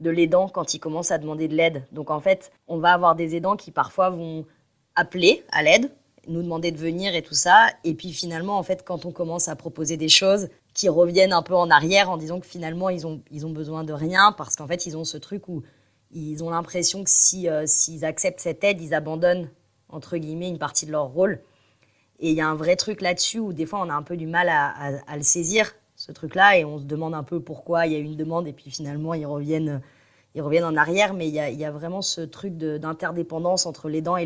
de 0.00 0.10
l'aidant 0.10 0.48
quand 0.48 0.74
il 0.74 0.78
commence 0.78 1.10
à 1.10 1.18
demander 1.18 1.48
de 1.48 1.54
l'aide. 1.54 1.86
Donc 1.92 2.10
en 2.10 2.20
fait, 2.20 2.52
on 2.68 2.78
va 2.78 2.92
avoir 2.92 3.14
des 3.14 3.36
aidants 3.36 3.56
qui 3.56 3.70
parfois 3.70 4.10
vont 4.10 4.46
appeler 4.94 5.44
à 5.52 5.62
l'aide, 5.62 5.90
nous 6.28 6.42
demander 6.42 6.72
de 6.72 6.78
venir 6.78 7.14
et 7.14 7.22
tout 7.22 7.34
ça. 7.34 7.66
Et 7.84 7.94
puis 7.94 8.12
finalement, 8.12 8.58
en 8.58 8.62
fait, 8.62 8.84
quand 8.84 9.06
on 9.06 9.12
commence 9.12 9.48
à 9.48 9.56
proposer 9.56 9.96
des 9.96 10.08
choses, 10.08 10.48
qui 10.82 10.88
reviennent 10.88 11.32
un 11.32 11.42
peu 11.42 11.54
en 11.54 11.70
arrière 11.70 12.10
en 12.10 12.16
disant 12.16 12.40
que 12.40 12.46
finalement 12.46 12.88
ils 12.88 13.06
ont, 13.06 13.22
ils 13.30 13.46
ont 13.46 13.50
besoin 13.50 13.84
de 13.84 13.92
rien 13.92 14.34
parce 14.36 14.56
qu'en 14.56 14.66
fait 14.66 14.84
ils 14.84 14.96
ont 14.96 15.04
ce 15.04 15.16
truc 15.16 15.46
où 15.46 15.62
ils 16.10 16.42
ont 16.42 16.50
l'impression 16.50 17.04
que 17.04 17.10
si, 17.10 17.48
euh, 17.48 17.66
s'ils 17.66 18.04
acceptent 18.04 18.40
cette 18.40 18.64
aide, 18.64 18.80
ils 18.80 18.92
abandonnent 18.92 19.48
entre 19.88 20.16
guillemets 20.16 20.48
une 20.48 20.58
partie 20.58 20.84
de 20.84 20.90
leur 20.90 21.06
rôle. 21.06 21.40
Et 22.18 22.30
il 22.30 22.36
y 22.36 22.40
a 22.40 22.48
un 22.48 22.56
vrai 22.56 22.74
truc 22.74 23.00
là-dessus 23.00 23.38
où 23.38 23.52
des 23.52 23.64
fois 23.64 23.80
on 23.80 23.90
a 23.90 23.94
un 23.94 24.02
peu 24.02 24.16
du 24.16 24.26
mal 24.26 24.48
à, 24.48 25.16
le 25.16 25.22
saisir, 25.22 25.72
ce 25.94 26.10
truc-là, 26.10 26.58
et 26.58 26.64
on 26.64 26.80
se 26.80 26.84
demande 26.84 27.14
un 27.14 27.22
peu 27.22 27.38
pourquoi 27.38 27.86
il 27.86 27.92
y 27.92 27.94
a 27.94 28.00
une 28.00 28.16
demande 28.16 28.48
et 28.48 28.52
puis 28.52 28.68
finalement 28.72 29.14
ils 29.14 29.24
reviennent, 29.24 29.82
ils 30.34 30.42
reviennent 30.42 30.64
en 30.64 30.76
arrière. 30.76 31.14
Mais 31.14 31.28
il 31.28 31.34
y 31.34 31.38
a, 31.38 31.48
y 31.48 31.64
a 31.64 31.70
vraiment 31.70 32.02
ce 32.02 32.22
truc 32.22 32.56
d'interdépendance 32.56 33.66
entre 33.66 33.88
l'aidant 33.88 34.16
et 34.16 34.24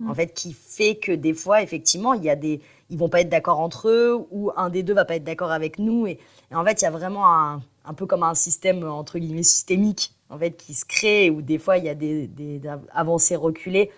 l'aidé, 0.00 0.10
en 0.10 0.14
fait, 0.14 0.32
qui 0.34 0.52
fait 0.52 0.96
que 0.96 1.12
des 1.12 1.34
fois, 1.34 1.62
effectivement, 1.62 2.14
il 2.14 2.24
y 2.24 2.30
a 2.30 2.36
des 2.36 2.60
ils 2.90 2.98
vont 2.98 3.08
pas 3.08 3.20
être 3.20 3.28
d'accord 3.28 3.60
entre 3.60 3.88
eux 3.88 4.26
ou 4.30 4.50
un 4.56 4.68
des 4.68 4.82
deux 4.82 4.94
va 4.94 5.04
pas 5.04 5.16
être 5.16 5.24
d'accord 5.24 5.52
avec 5.52 5.78
nous. 5.78 6.06
Et, 6.06 6.18
en 6.52 6.64
fait, 6.64 6.82
il 6.82 6.84
y 6.84 6.88
a 6.88 6.90
vraiment 6.90 7.32
un, 7.32 7.62
un, 7.84 7.94
peu 7.94 8.06
comme 8.06 8.24
un 8.24 8.34
système 8.34 8.84
entre 8.84 9.18
guillemets 9.18 9.44
systémique 9.44 10.12
en 10.28 10.38
fait 10.38 10.56
qui 10.56 10.74
se 10.74 10.84
crée 10.84 11.30
où 11.30 11.42
des 11.42 11.58
fois 11.58 11.78
il 11.78 11.84
y 11.84 11.88
a 11.88 11.94
des, 11.94 12.26
des, 12.26 12.60
avancées 12.92 13.36
reculées 13.36 13.90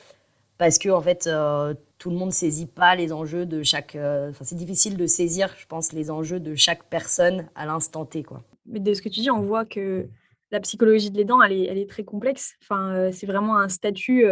parce 0.56 0.78
que 0.78 0.88
en 0.88 1.00
fait 1.00 1.26
euh, 1.26 1.74
tout 1.98 2.10
le 2.10 2.16
monde 2.16 2.32
saisit 2.32 2.66
pas 2.66 2.94
les 2.94 3.12
enjeux 3.12 3.46
de 3.46 3.62
chaque. 3.62 3.96
Euh, 3.96 4.30
enfin, 4.30 4.44
c'est 4.44 4.56
difficile 4.56 4.96
de 4.96 5.06
saisir, 5.06 5.54
je 5.58 5.66
pense, 5.66 5.92
les 5.92 6.10
enjeux 6.10 6.40
de 6.40 6.54
chaque 6.54 6.84
personne 6.84 7.48
à 7.54 7.64
l'instant 7.64 8.04
T, 8.04 8.22
quoi. 8.22 8.42
Mais 8.66 8.80
de 8.80 8.94
ce 8.94 9.02
que 9.02 9.08
tu 9.08 9.20
dis, 9.20 9.30
on 9.30 9.42
voit 9.42 9.64
que 9.64 10.06
la 10.50 10.60
psychologie 10.60 11.10
de 11.10 11.16
l'aidant, 11.16 11.42
elle 11.42 11.52
est, 11.52 11.64
elle 11.64 11.78
est 11.78 11.88
très 11.88 12.04
complexe. 12.04 12.54
Enfin, 12.62 13.10
c'est 13.12 13.26
vraiment 13.26 13.56
un 13.56 13.68
statut 13.68 14.26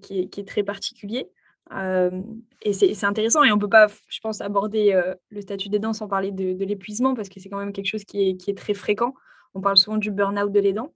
qui 0.00 0.20
est, 0.20 0.28
qui, 0.28 0.40
est, 0.40 0.44
très 0.44 0.62
particulier. 0.62 1.28
et 1.72 2.72
c'est 2.72 3.04
intéressant 3.04 3.44
et 3.44 3.52
on 3.52 3.56
ne 3.56 3.60
peut 3.60 3.68
pas, 3.68 3.88
je 4.08 4.20
pense, 4.20 4.40
aborder 4.40 5.00
le 5.30 5.40
statut 5.40 5.68
d'aidant 5.68 5.92
sans 5.92 6.08
parler 6.08 6.32
de, 6.32 6.64
l'épuisement 6.64 7.14
parce 7.14 7.28
que 7.28 7.40
c'est 7.40 7.48
quand 7.48 7.58
même 7.58 7.72
quelque 7.72 7.88
chose 7.88 8.04
qui 8.04 8.38
est, 8.46 8.56
très 8.56 8.74
fréquent. 8.74 9.14
On 9.54 9.60
parle 9.60 9.76
souvent 9.76 9.96
du 9.96 10.10
burn-out 10.10 10.52
de 10.52 10.60
l'aidant. 10.60 10.92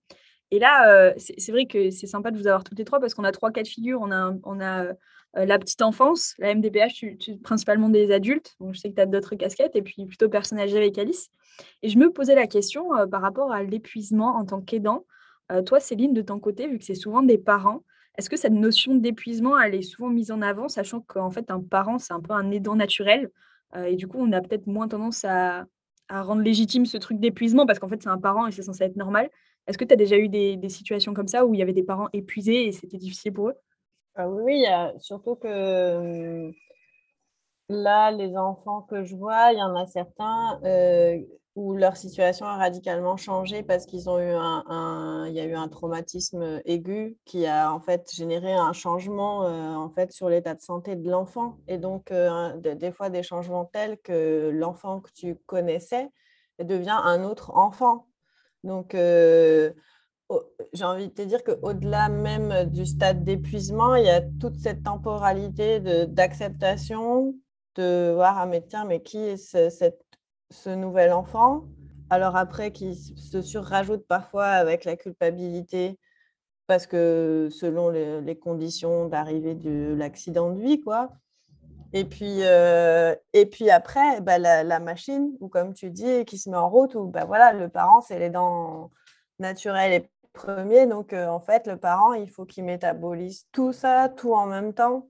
Et 0.50 0.58
là, 0.58 1.14
c'est 1.18 1.52
vrai 1.52 1.66
que 1.66 1.90
c'est 1.90 2.06
sympa 2.06 2.30
de 2.30 2.38
vous 2.38 2.46
avoir 2.46 2.64
toutes 2.64 2.78
les 2.78 2.84
trois 2.84 3.00
parce 3.00 3.14
qu'on 3.14 3.25
a 3.25 3.32
trois 3.32 3.50
cas 3.50 3.62
de 3.62 3.68
figure. 3.68 4.00
On 4.02 4.10
a, 4.10 4.34
on 4.44 4.60
a 4.60 4.87
la 5.34 5.58
petite 5.58 5.82
enfance, 5.82 6.34
la 6.38 6.54
MDPH, 6.54 7.18
tu, 7.18 7.37
principalement 7.38 7.88
des 7.88 8.10
adultes. 8.10 8.56
Donc, 8.60 8.75
je 8.75 8.80
sais 8.80 8.90
que 8.90 8.96
tu 8.96 9.00
as 9.00 9.06
d'autres 9.06 9.37
casquettes 9.37 9.76
et 9.76 9.82
puis 9.82 10.06
plutôt 10.06 10.28
personne 10.28 10.58
âgée 10.58 10.76
avec 10.76 10.99
Alice. 10.99 11.28
Et 11.82 11.88
je 11.88 11.99
me 11.99 12.10
posais 12.10 12.34
la 12.34 12.46
question 12.46 12.88
par 13.10 13.20
rapport 13.20 13.52
à 13.52 13.62
l'épuisement 13.62 14.37
en 14.37 14.44
tant 14.44 14.60
qu'aidant. 14.60 15.04
toi, 15.66 15.80
Céline, 15.80 16.12
de 16.12 16.22
ton 16.22 16.40
côté, 16.40 16.66
vu 16.66 16.78
que 16.78 16.84
c'est 16.84 16.94
souvent 16.94 17.22
des 17.22 17.38
parents, 17.38 17.84
est-ce 18.19 18.29
que 18.29 18.37
cette 18.37 18.52
notion 18.52 18.95
d'épuisement, 18.95 19.59
elle 19.59 19.75
est 19.75 19.83
souvent 19.83 20.09
mise 20.09 20.31
en 20.31 20.43
avant, 20.43 20.69
sachant 20.69 21.00
qu'en 21.00 21.31
fait, 21.31 21.50
un 21.50 21.61
parent, 21.61 21.99
c'est 21.99 22.12
un 22.12 22.21
peu 22.21 22.33
un 22.33 22.50
aidant 22.50 22.76
naturel. 22.76 23.31
et 23.76 23.97
du 23.97 24.09
coup, 24.09 24.19
on 24.21 24.33
a 24.33 24.40
peut-être 24.40 24.67
moins 24.67 24.88
tendance 24.88 25.25
à, 25.25 25.67
rendre 26.11 26.43
légitime 26.43 26.87
ce 26.87 26.99
truc 26.99 27.21
d'épuisement 27.21 27.67
parce 27.67 27.79
qu'en 27.79 27.88
fait, 27.88 28.02
c'est 28.02 28.09
un 28.09 28.19
parent 28.19 28.49
et 28.49 28.50
c'est 28.50 28.62
censé 28.62 28.83
être 28.83 28.97
normal. 28.97 29.31
Est-ce 29.69 29.79
que 29.79 29.85
tu 29.85 29.93
as 29.93 29.97
déjà 29.97 30.19
eu 30.19 30.29
des, 30.29 30.59
situations 30.69 31.14
comme 31.14 31.29
ça 31.29 31.47
où 31.47 31.55
il 31.55 31.59
y 31.59 31.62
avait 31.62 31.73
des 31.73 31.85
parents 31.85 32.09
épuisés 32.12 32.67
et 32.67 32.73
c'était 32.73 32.99
difficile 32.99 33.33
pour 33.33 33.50
eux? 33.50 33.55
Ah 34.17 34.29
Oui, 34.29 34.64
surtout 34.99 35.37
que 35.37 36.50
là, 37.69 38.11
les 38.11 38.37
enfants 38.37 38.83
que 38.83 39.05
je 39.05 39.14
vois, 39.14 39.52
il 39.52 39.59
y 39.59 39.62
en 39.62 39.76
a 39.76 39.87
certains 39.87 40.61
euh, 40.64 41.19
où 41.57 41.75
leur 41.75 41.97
situation 41.97 42.47
a 42.47 42.57
radicalement 42.57 43.16
changé 43.16 43.62
parce 43.62 43.85
qu'ils 43.85 44.09
ont 44.09 44.19
eu 44.19 44.33
un, 44.33 45.26
il 45.28 45.35
y 45.35 45.40
a 45.40 45.45
eu 45.45 45.54
un 45.54 45.69
traumatisme 45.69 46.61
aigu 46.64 47.16
qui 47.25 47.47
a 47.47 47.73
en 47.73 47.80
fait 47.80 48.09
généré 48.14 48.52
un 48.52 48.73
changement 48.73 49.45
euh, 49.45 49.75
en 49.75 49.90
fait 49.90 50.12
sur 50.12 50.28
l'état 50.28 50.54
de 50.54 50.61
santé 50.62 50.95
de 50.97 51.11
l'enfant. 51.11 51.59
Et 51.66 51.78
donc 51.78 52.12
euh, 52.12 52.57
des 52.57 52.92
fois 52.92 53.11
des 53.11 53.23
changements 53.23 53.64
tels 53.64 53.99
que 53.99 54.50
l'enfant 54.52 55.00
que 55.00 55.11
tu 55.12 55.35
connaissais 55.47 56.11
devient 56.64 56.99
un 57.02 57.25
autre 57.25 57.52
enfant. 57.57 58.07
Donc, 58.64 58.95
euh, 58.95 59.73
j'ai 60.73 60.85
envie 60.85 61.09
de 61.09 61.12
te 61.14 61.23
dire 61.23 61.42
qu'au-delà 61.42 62.09
même 62.09 62.66
du 62.71 62.87
stade 62.87 63.25
d'épuisement, 63.25 63.95
il 63.97 64.04
y 64.04 64.11
a 64.11 64.21
toute 64.40 64.57
cette 64.57 64.83
temporalité 64.83 65.80
d'acceptation, 66.07 67.35
de, 67.76 68.12
voir, 68.14 68.38
ah 68.38 68.47
mais 68.47 68.62
tiens, 68.62 68.85
mais 68.85 69.02
qui 69.02 69.19
est 69.19 69.37
ce, 69.37 69.90
nouvel 70.69 71.12
enfant 71.12 71.64
Alors 72.11 72.37
après, 72.37 72.73
qui 72.73 72.95
se 72.95 73.42
surrajoute 73.42 74.07
parfois 74.07 74.47
avec 74.47 74.85
la 74.85 74.97
culpabilité, 74.97 75.99
parce 76.66 76.87
que 76.87 77.49
selon 77.50 77.88
les, 77.90 78.38
conditions 78.38 79.09
d'arrivée 79.09 79.54
de 79.54 79.95
l'accident 79.97 80.50
de 80.52 80.61
vie, 80.61 80.80
quoi. 80.80 81.11
Et 81.92 82.04
puis, 82.04 82.45
euh, 82.45 83.14
et 83.33 83.47
puis 83.47 83.71
après, 83.71 84.21
bah, 84.21 84.38
la, 84.38 84.78
machine, 84.78 85.37
ou 85.40 85.49
comme 85.49 85.75
tu 85.75 85.90
dis, 85.90 86.25
qui 86.25 86.38
se 86.38 86.49
met 86.49 86.57
en 86.57 86.71
route, 86.71 86.95
où 86.95 87.07
bah, 87.07 87.25
voilà, 87.25 87.52
le 87.52 87.69
parent, 87.69 88.00
c'est 88.00 88.19
les 88.19 88.30
dents 88.30 88.92
naturelles 89.40 89.92
et 89.92 90.11
premiers. 90.33 90.87
Donc, 90.87 91.12
euh, 91.12 91.26
en 91.26 91.40
fait, 91.40 91.66
le 91.66 91.76
parent, 91.76 92.12
il 92.12 92.30
faut 92.30 92.45
qu'il 92.45 92.64
métabolise 92.64 93.47
tout 93.52 93.73
ça, 93.73 94.09
tout 94.09 94.35
en 94.35 94.47
même 94.47 94.73
temps. 94.75 95.09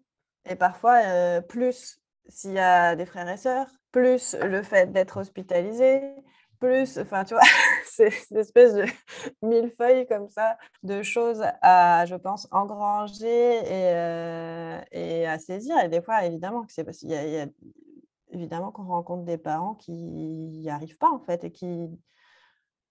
Et 0.48 0.56
parfois, 0.56 1.02
euh, 1.04 1.40
plus 1.42 2.00
s'il 2.28 2.52
y 2.52 2.58
a 2.58 2.96
des 2.96 3.04
frères 3.04 3.28
et 3.28 3.36
sœurs, 3.36 3.68
plus 3.92 4.36
le 4.40 4.62
fait 4.62 4.92
d'être 4.92 5.18
hospitalisé, 5.18 6.00
plus, 6.60 6.98
enfin, 6.98 7.24
tu 7.24 7.34
vois, 7.34 7.42
c'est 7.86 8.12
une 8.30 8.36
espèce 8.36 8.74
de 8.74 8.84
millefeuille 9.42 10.06
comme 10.06 10.28
ça 10.28 10.56
de 10.82 11.02
choses 11.02 11.42
à, 11.62 12.04
je 12.06 12.14
pense, 12.14 12.46
engranger 12.52 13.26
et, 13.26 13.94
euh, 13.94 14.80
et 14.92 15.26
à 15.26 15.38
saisir. 15.38 15.76
Et 15.78 15.88
des 15.88 16.02
fois, 16.02 16.24
évidemment, 16.24 16.64
c'est 16.68 16.84
parce 16.84 16.98
qu'il 16.98 17.10
y, 17.10 17.14
a, 17.16 17.46
évidemment 18.30 18.70
qu'on 18.70 18.84
rencontre 18.84 19.24
des 19.24 19.38
parents 19.38 19.74
qui 19.74 19.92
n'y 19.92 20.70
arrivent 20.70 20.98
pas, 20.98 21.10
en 21.10 21.20
fait, 21.20 21.44
et 21.44 21.50
qui, 21.50 21.88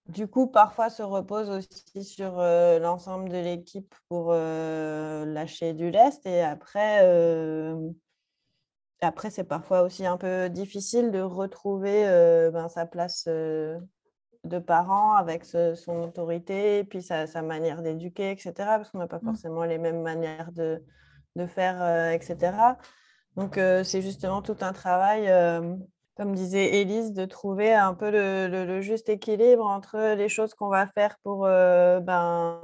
du 0.08 0.28
coup, 0.28 0.48
parfois 0.48 0.90
se 0.90 1.04
reposent 1.04 1.52
aussi 1.52 2.04
sur 2.04 2.40
euh, 2.40 2.80
l'ensemble 2.80 3.30
de 3.30 3.38
l'équipe 3.38 3.94
pour 4.10 4.30
euh, 4.32 5.26
lâcher 5.26 5.74
du 5.74 5.92
lest. 5.92 6.26
Et 6.26 6.42
après, 6.42 7.02
après, 9.02 9.30
c'est 9.30 9.44
parfois 9.44 9.82
aussi 9.82 10.06
un 10.06 10.18
peu 10.18 10.50
difficile 10.50 11.12
de 11.12 11.22
retrouver 11.22 12.04
ben, 12.52 12.68
sa 12.68 12.86
place 12.86 13.28
de 13.28 14.60
parent 14.60 15.14
avec 15.14 15.46
son 15.46 16.04
autorité, 16.04 16.84
puis 16.84 17.02
sa, 17.02 17.26
manière 17.42 17.82
d'éduquer, 17.82 18.32
etc. 18.32 18.54
Parce 18.58 18.90
qu'on 18.90 19.00
n'a 19.00 19.08
pas 19.08 19.20
mmh. 19.22 19.26
forcément 19.26 19.64
les 19.64 19.78
mêmes 19.78 20.02
manières 20.02 20.52
de, 20.52 20.82
faire, 21.48 22.12
etc. 22.12 22.38
Donc, 23.38 23.56
c'est 23.56 24.02
justement 24.02 24.42
tout 24.42 24.58
un 24.62 24.74
travail, 24.74 25.32
comme 26.18 26.36
disait 26.36 26.82
Élise, 26.82 27.14
de 27.14 27.24
trouver 27.24 27.74
un 27.74 27.94
peu 27.94 28.12
le, 28.12 28.82
juste 28.82 29.08
équilibre 29.08 29.66
entre 29.66 30.16
les 30.16 30.28
choses 30.28 30.54
qu'on 30.54 30.70
va 30.70 30.88
faire 30.88 31.18
pour 31.24 31.44
ben, 31.44 32.60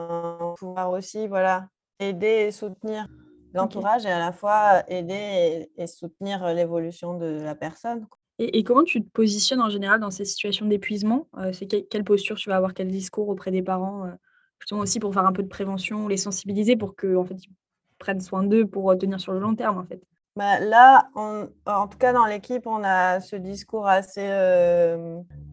pouvoir 0.58 0.92
aussi 0.92 1.28
voilà, 1.28 1.68
aider 2.00 2.46
et 2.48 2.52
soutenir 2.52 3.08
l'entourage 3.56 4.06
et 4.06 4.12
à 4.12 4.20
la 4.20 4.32
fois 4.32 4.84
aider 4.88 5.70
et, 5.78 5.88
soutenir 5.88 6.54
l'évolution 6.54 7.18
de 7.18 7.42
la 7.42 7.56
personne. 7.56 8.06
Et, 8.38 8.64
comment 8.64 8.84
tu 8.84 9.02
te 9.02 9.10
positionnes 9.10 9.62
en 9.62 9.70
général 9.70 10.00
dans 10.00 10.12
ces 10.12 10.26
situations 10.26 10.66
d'épuisement? 10.66 11.28
Euh, 11.38 11.54
C'est 11.54 11.68
quelle 11.68 12.04
posture 12.04 12.36
tu 12.36 12.50
vas 12.50 12.58
avoir, 12.58 12.74
quel 12.74 12.90
discours 12.90 13.30
auprès 13.30 13.52
des 13.52 13.62
parents 13.62 14.06
euh, 14.06 14.76
aussi 14.76 15.00
pour 15.00 15.14
faire 15.14 15.26
un 15.26 15.32
peu 15.32 15.44
de 15.44 15.48
prévention, 15.48 16.08
les 16.08 16.18
sensibiliser 16.18 16.76
pour 16.76 16.96
qu'ils 16.96 17.16
en 17.16 17.24
fait, 17.24 17.36
ils 17.36 17.54
prennent 17.98 18.20
soin 18.20 18.44
d'eux 18.44 18.68
pour 18.68 18.92
euh, 18.92 18.96
tenir 18.96 19.22
sur 19.22 19.32
le 19.32 19.40
long 19.40 19.56
terme 19.56 19.78
en 19.78 19.86
fait? 19.86 20.02
Bah, 20.36 20.60
là, 20.60 21.08
en 21.16 21.88
tout 21.88 21.98
cas 21.98 22.12
dans 22.12 22.26
l'équipe, 22.26 22.68
on 22.68 22.84
a 22.84 23.22
ce 23.22 23.38
discours 23.38 23.88
assez 23.88 24.28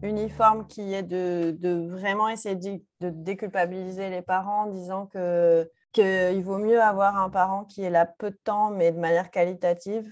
uniforme 0.01 0.67
qui 0.67 0.93
est 0.93 1.03
de, 1.03 1.87
vraiment 1.87 2.27
essayer 2.27 2.55
de, 2.55 2.81
de, 2.99 3.09
déculpabiliser 3.09 4.09
les 4.09 4.21
parents 4.21 4.63
en 4.63 4.71
disant 4.71 5.05
que 5.05 5.71
qu'il 5.93 6.43
vaut 6.43 6.57
mieux 6.57 6.81
avoir 6.81 7.17
un 7.17 7.29
parent 7.29 7.65
qui 7.65 7.83
est 7.83 7.89
là 7.89 8.05
peu 8.05 8.31
de 8.31 8.39
temps, 8.43 8.71
mais 8.71 8.91
de 8.91 8.99
manière 8.99 9.31
qualitative, 9.31 10.11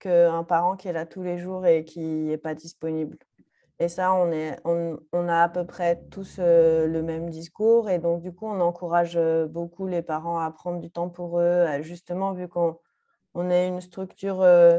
qu'un 0.00 0.44
parent 0.44 0.76
qui 0.76 0.88
est 0.88 0.92
là 0.92 1.06
tous 1.06 1.22
les 1.22 1.38
jours 1.38 1.66
et 1.66 1.84
qui 1.84 2.00
n'est 2.00 2.36
pas 2.36 2.54
disponible. 2.54 3.16
Et 3.80 3.88
ça, 3.88 4.14
on, 4.14 4.30
est, 4.30 4.58
on, 4.64 4.98
on, 5.12 5.28
a 5.28 5.42
à 5.42 5.48
peu 5.48 5.64
près 5.66 6.00
tous 6.10 6.36
euh, 6.38 6.86
le 6.86 7.02
même 7.02 7.30
discours. 7.30 7.90
Et 7.90 7.98
donc, 7.98 8.22
du 8.22 8.32
coup, 8.32 8.46
on 8.46 8.60
encourage 8.60 9.16
euh, 9.16 9.46
beaucoup 9.46 9.86
les 9.86 10.02
parents 10.02 10.38
à 10.38 10.50
prendre 10.50 10.80
du 10.80 10.90
temps 10.90 11.08
pour 11.08 11.40
eux, 11.40 11.66
justement, 11.80 12.32
vu 12.32 12.46
qu'on 12.48 12.78
on 13.34 13.50
est 13.50 13.66
une 13.66 13.80
structure 13.80 14.42
euh, 14.42 14.78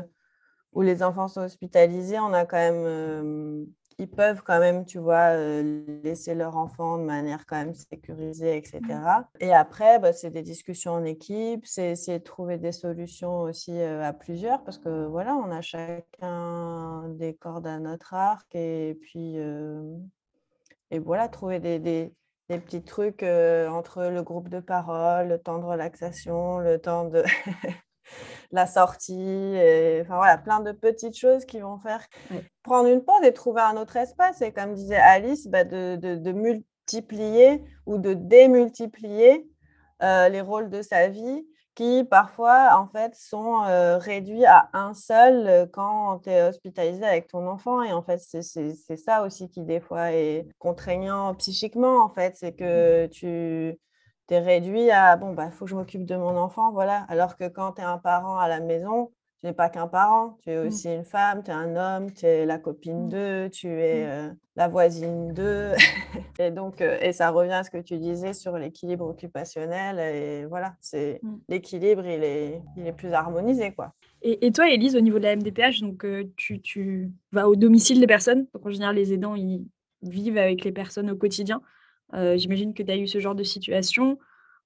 où 0.72 0.82
les 0.82 1.04
enfants 1.04 1.27
sont 1.27 1.42
hospitalisés, 1.42 2.20
on 2.20 2.34
a 2.34 2.46
quand 2.46 2.58
même 2.58 3.68
ils 3.97 4.09
peuvent 4.09 4.41
quand 4.43 4.59
même, 4.59 4.85
tu 4.85 4.99
vois, 4.99 5.35
euh, 5.35 5.83
laisser 6.03 6.35
leur 6.35 6.57
enfant 6.57 6.97
de 6.97 7.03
manière 7.03 7.45
quand 7.45 7.55
même 7.55 7.73
sécurisée, 7.73 8.57
etc. 8.57 8.81
Mmh. 8.81 9.23
Et 9.39 9.53
après, 9.53 9.99
bah, 9.99 10.11
c'est 10.11 10.31
des 10.31 10.41
discussions 10.41 10.91
en 10.93 11.03
équipe, 11.05 11.65
c'est 11.65 11.91
essayer 11.91 12.19
de 12.19 12.23
trouver 12.23 12.57
des 12.57 12.73
solutions 12.73 13.41
aussi 13.41 13.79
euh, 13.79 14.03
à 14.03 14.11
plusieurs, 14.11 14.63
parce 14.63 14.77
que 14.77 15.05
voilà, 15.05 15.35
on 15.35 15.49
a 15.51 15.61
chacun 15.61 17.07
des 17.09 17.35
cordes 17.35 17.67
à 17.67 17.79
notre 17.79 18.13
arc, 18.13 18.53
et 18.53 18.97
puis, 19.01 19.37
euh, 19.37 19.81
et 20.91 20.99
voilà, 20.99 21.29
trouver 21.29 21.59
des, 21.59 21.79
des, 21.79 22.13
des 22.49 22.59
petits 22.59 22.83
trucs 22.83 23.23
entre 23.23 24.03
le 24.03 24.23
groupe 24.23 24.49
de 24.49 24.59
parole, 24.59 25.29
le 25.29 25.39
temps 25.39 25.59
de 25.59 25.65
relaxation, 25.65 26.59
le 26.59 26.79
temps 26.79 27.05
de... 27.05 27.23
la 28.51 28.65
sortie, 28.65 29.13
et, 29.13 30.01
enfin 30.01 30.17
voilà, 30.17 30.38
plein 30.38 30.59
de 30.59 30.71
petites 30.71 31.17
choses 31.17 31.45
qui 31.45 31.59
vont 31.59 31.79
faire 31.79 32.05
prendre 32.63 32.89
une 32.89 33.03
pause 33.03 33.24
et 33.24 33.33
trouver 33.33 33.62
un 33.62 33.77
autre 33.77 33.97
espace. 33.97 34.41
Et 34.41 34.51
comme 34.51 34.74
disait 34.74 34.95
Alice, 34.95 35.47
bah, 35.47 35.63
de, 35.63 36.31
multiplier 36.31 37.63
ou 37.85 37.97
de 37.97 38.13
démultiplier 38.13 39.47
euh, 40.03 40.29
les 40.29 40.41
rôles 40.41 40.69
de 40.69 40.81
sa 40.81 41.07
vie 41.07 41.45
qui 41.75 42.05
parfois 42.05 42.79
en 42.79 42.88
fait 42.88 43.13
sont 43.15 43.63
euh, 43.63 43.97
réduits 43.97 44.45
à 44.45 44.69
un 44.74 44.93
seul 44.93 45.45
euh, 45.45 45.65
quand 45.65 46.19
tu 46.19 46.29
es 46.29 46.41
hospitalisé 46.41 47.03
avec 47.03 47.27
ton 47.27 47.47
enfant. 47.47 47.83
Et 47.83 47.91
en 47.91 48.01
fait 48.01 48.17
c'est 48.19 48.97
ça 48.97 49.24
aussi 49.24 49.50
qui 49.50 49.62
des 49.62 49.81
fois 49.81 50.12
est 50.13 50.47
contraignant 50.57 51.35
psychiquement 51.35 52.03
en 52.03 52.09
fait. 52.09 52.35
C'est 52.38 52.53
que 52.53 53.07
tu 53.07 53.77
tu 54.27 54.34
es 54.34 54.39
réduit 54.39 54.89
à 54.91 55.15
bon, 55.17 55.34
bah, 55.34 55.51
faut 55.51 55.65
que 55.65 55.72
je 55.72 55.75
m'occupe 55.75 56.05
de 56.05 56.15
mon 56.15 56.38
enfant, 56.38 56.72
voilà. 56.72 57.05
Alors 57.10 57.38
que 57.38 57.48
quand 57.48 57.74
tu 57.74 57.82
es 57.82 57.86
un 57.86 57.98
parent 57.98 58.38
à 58.38 58.48
la 58.48 58.60
maison, 58.60 59.12
tu 59.41 59.48
n'es 59.48 59.53
pas 59.53 59.70
qu'un 59.70 59.88
parent, 59.88 60.38
tu 60.41 60.50
es 60.50 60.63
mmh. 60.63 60.67
aussi 60.67 60.94
une 60.94 61.03
femme, 61.03 61.44
tu 61.44 61.51
es 61.51 61.53
un 61.53 61.75
homme, 61.75 62.12
tu 62.12 62.25
es 62.25 62.46
la 62.46 62.58
copine 62.58 63.05
mmh. 63.05 63.10
d'eux, 63.10 63.50
tu 63.51 63.67
es 63.67 64.03
mmh. 64.03 64.10
euh, 64.10 64.34
la 64.55 64.67
voisine 64.67 65.34
d'eux. 65.34 65.74
et 66.39 66.51
donc, 66.51 66.82
euh, 66.82 66.98
et 67.01 67.13
ça 67.13 67.29
revient 67.29 67.53
à 67.53 67.63
ce 67.63 67.70
que 67.70 67.77
tu 67.77 67.98
disais 67.98 68.34
sur 68.34 68.58
l'équilibre 68.58 69.05
occupationnel. 69.05 70.00
Et 70.00 70.46
voilà, 70.46 70.75
c'est 70.82 71.22
l'équilibre, 71.48 72.05
il 72.05 72.24
est, 72.24 72.62
il 72.77 72.88
est 72.88 72.94
plus 72.94 73.13
harmonisé, 73.13 73.74
quoi. 73.74 73.94
Et, 74.27 74.51
toi, 74.51 74.67
Elise, 74.72 74.96
au 74.96 75.01
niveau 75.01 75.20
de 75.20 75.24
la 75.24 75.36
MDPH, 75.36 75.82
donc, 75.82 76.03
euh, 76.03 76.24
tu, 76.36 76.60
tu, 76.60 77.12
vas 77.32 77.48
au 77.48 77.55
domicile 77.55 78.00
des 78.00 78.08
personnes. 78.08 78.48
Donc, 78.55 78.65
en 78.65 78.72
général, 78.72 78.96
les 78.96 79.13
aidants, 79.13 79.36
ils 79.36 79.67
vivent 80.01 80.39
avec 80.39 80.63
les 80.63 80.72
personnes 80.72 81.12
au 81.12 81.15
quotidien? 81.15 81.62
J'imagine 82.13 82.74
que 82.74 82.83
tu 82.83 82.91
as 82.91 82.97
eu 82.97 83.07
ce 83.07 83.19
genre 83.19 83.35
de 83.35 83.43
situation. 83.43 84.17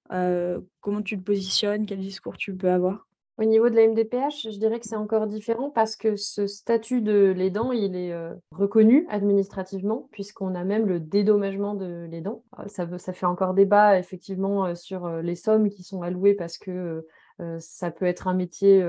comment 0.08 1.02
tu 1.02 1.18
te 1.18 1.22
positionnes? 1.22 1.86
Quel 1.86 2.00
discours 2.00 2.36
tu 2.36 2.54
peux 2.54 2.70
avoir? 2.70 3.06
Au 3.38 3.44
niveau 3.44 3.70
de 3.70 3.76
la 3.76 3.86
MDPH, 3.86 4.50
je 4.52 4.58
dirais 4.58 4.78
que 4.80 4.86
c'est 4.86 4.96
encore 4.96 5.26
différent 5.26 5.70
parce 5.70 5.96
que 5.96 6.14
ce 6.16 6.46
statut 6.46 7.00
de 7.00 7.32
l'aidant, 7.34 7.72
il 7.72 7.96
est 7.96 8.14
reconnu 8.52 9.06
administrativement, 9.08 10.08
puisqu'on 10.12 10.54
a 10.54 10.62
même 10.62 10.86
le 10.86 11.00
dédommagement 11.00 11.74
de 11.74 12.06
l'aidant. 12.10 12.44
Ça, 12.66 12.86
ça 12.98 13.12
fait 13.14 13.26
encore 13.26 13.54
débat, 13.54 13.98
effectivement, 13.98 14.74
sur 14.74 15.08
les 15.22 15.36
sommes 15.36 15.70
qui 15.70 15.82
sont 15.82 16.02
allouées 16.02 16.34
parce 16.34 16.58
que 16.58 17.06
ça 17.58 17.90
peut 17.90 18.04
être 18.04 18.28
un 18.28 18.34
métier 18.34 18.84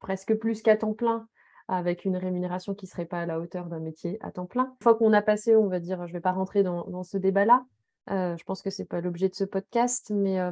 presque 0.00 0.34
plus 0.34 0.60
qu'à 0.60 0.76
temps 0.76 0.92
plein 0.92 1.26
avec 1.68 2.04
une 2.04 2.16
rémunération 2.16 2.74
qui 2.74 2.86
ne 2.86 2.90
serait 2.90 3.06
pas 3.06 3.20
à 3.20 3.26
la 3.26 3.40
hauteur 3.40 3.66
d'un 3.66 3.80
métier 3.80 4.18
à 4.20 4.30
temps 4.30 4.46
plein. 4.46 4.64
Une 4.64 4.82
fois 4.82 4.94
qu'on 4.94 5.12
a 5.12 5.22
passé, 5.22 5.56
on 5.56 5.68
va 5.68 5.80
dire, 5.80 6.06
je 6.06 6.12
ne 6.12 6.18
vais 6.18 6.20
pas 6.20 6.32
rentrer 6.32 6.62
dans, 6.62 7.02
ce 7.02 7.16
débat-là, 7.16 7.64
euh, 8.10 8.36
je 8.36 8.44
pense 8.44 8.62
que 8.62 8.70
ce 8.70 8.82
n'est 8.82 8.86
pas 8.86 9.00
l'objet 9.00 9.28
de 9.28 9.34
ce 9.34 9.44
podcast, 9.44 10.10
mais 10.14 10.38
euh, 10.40 10.50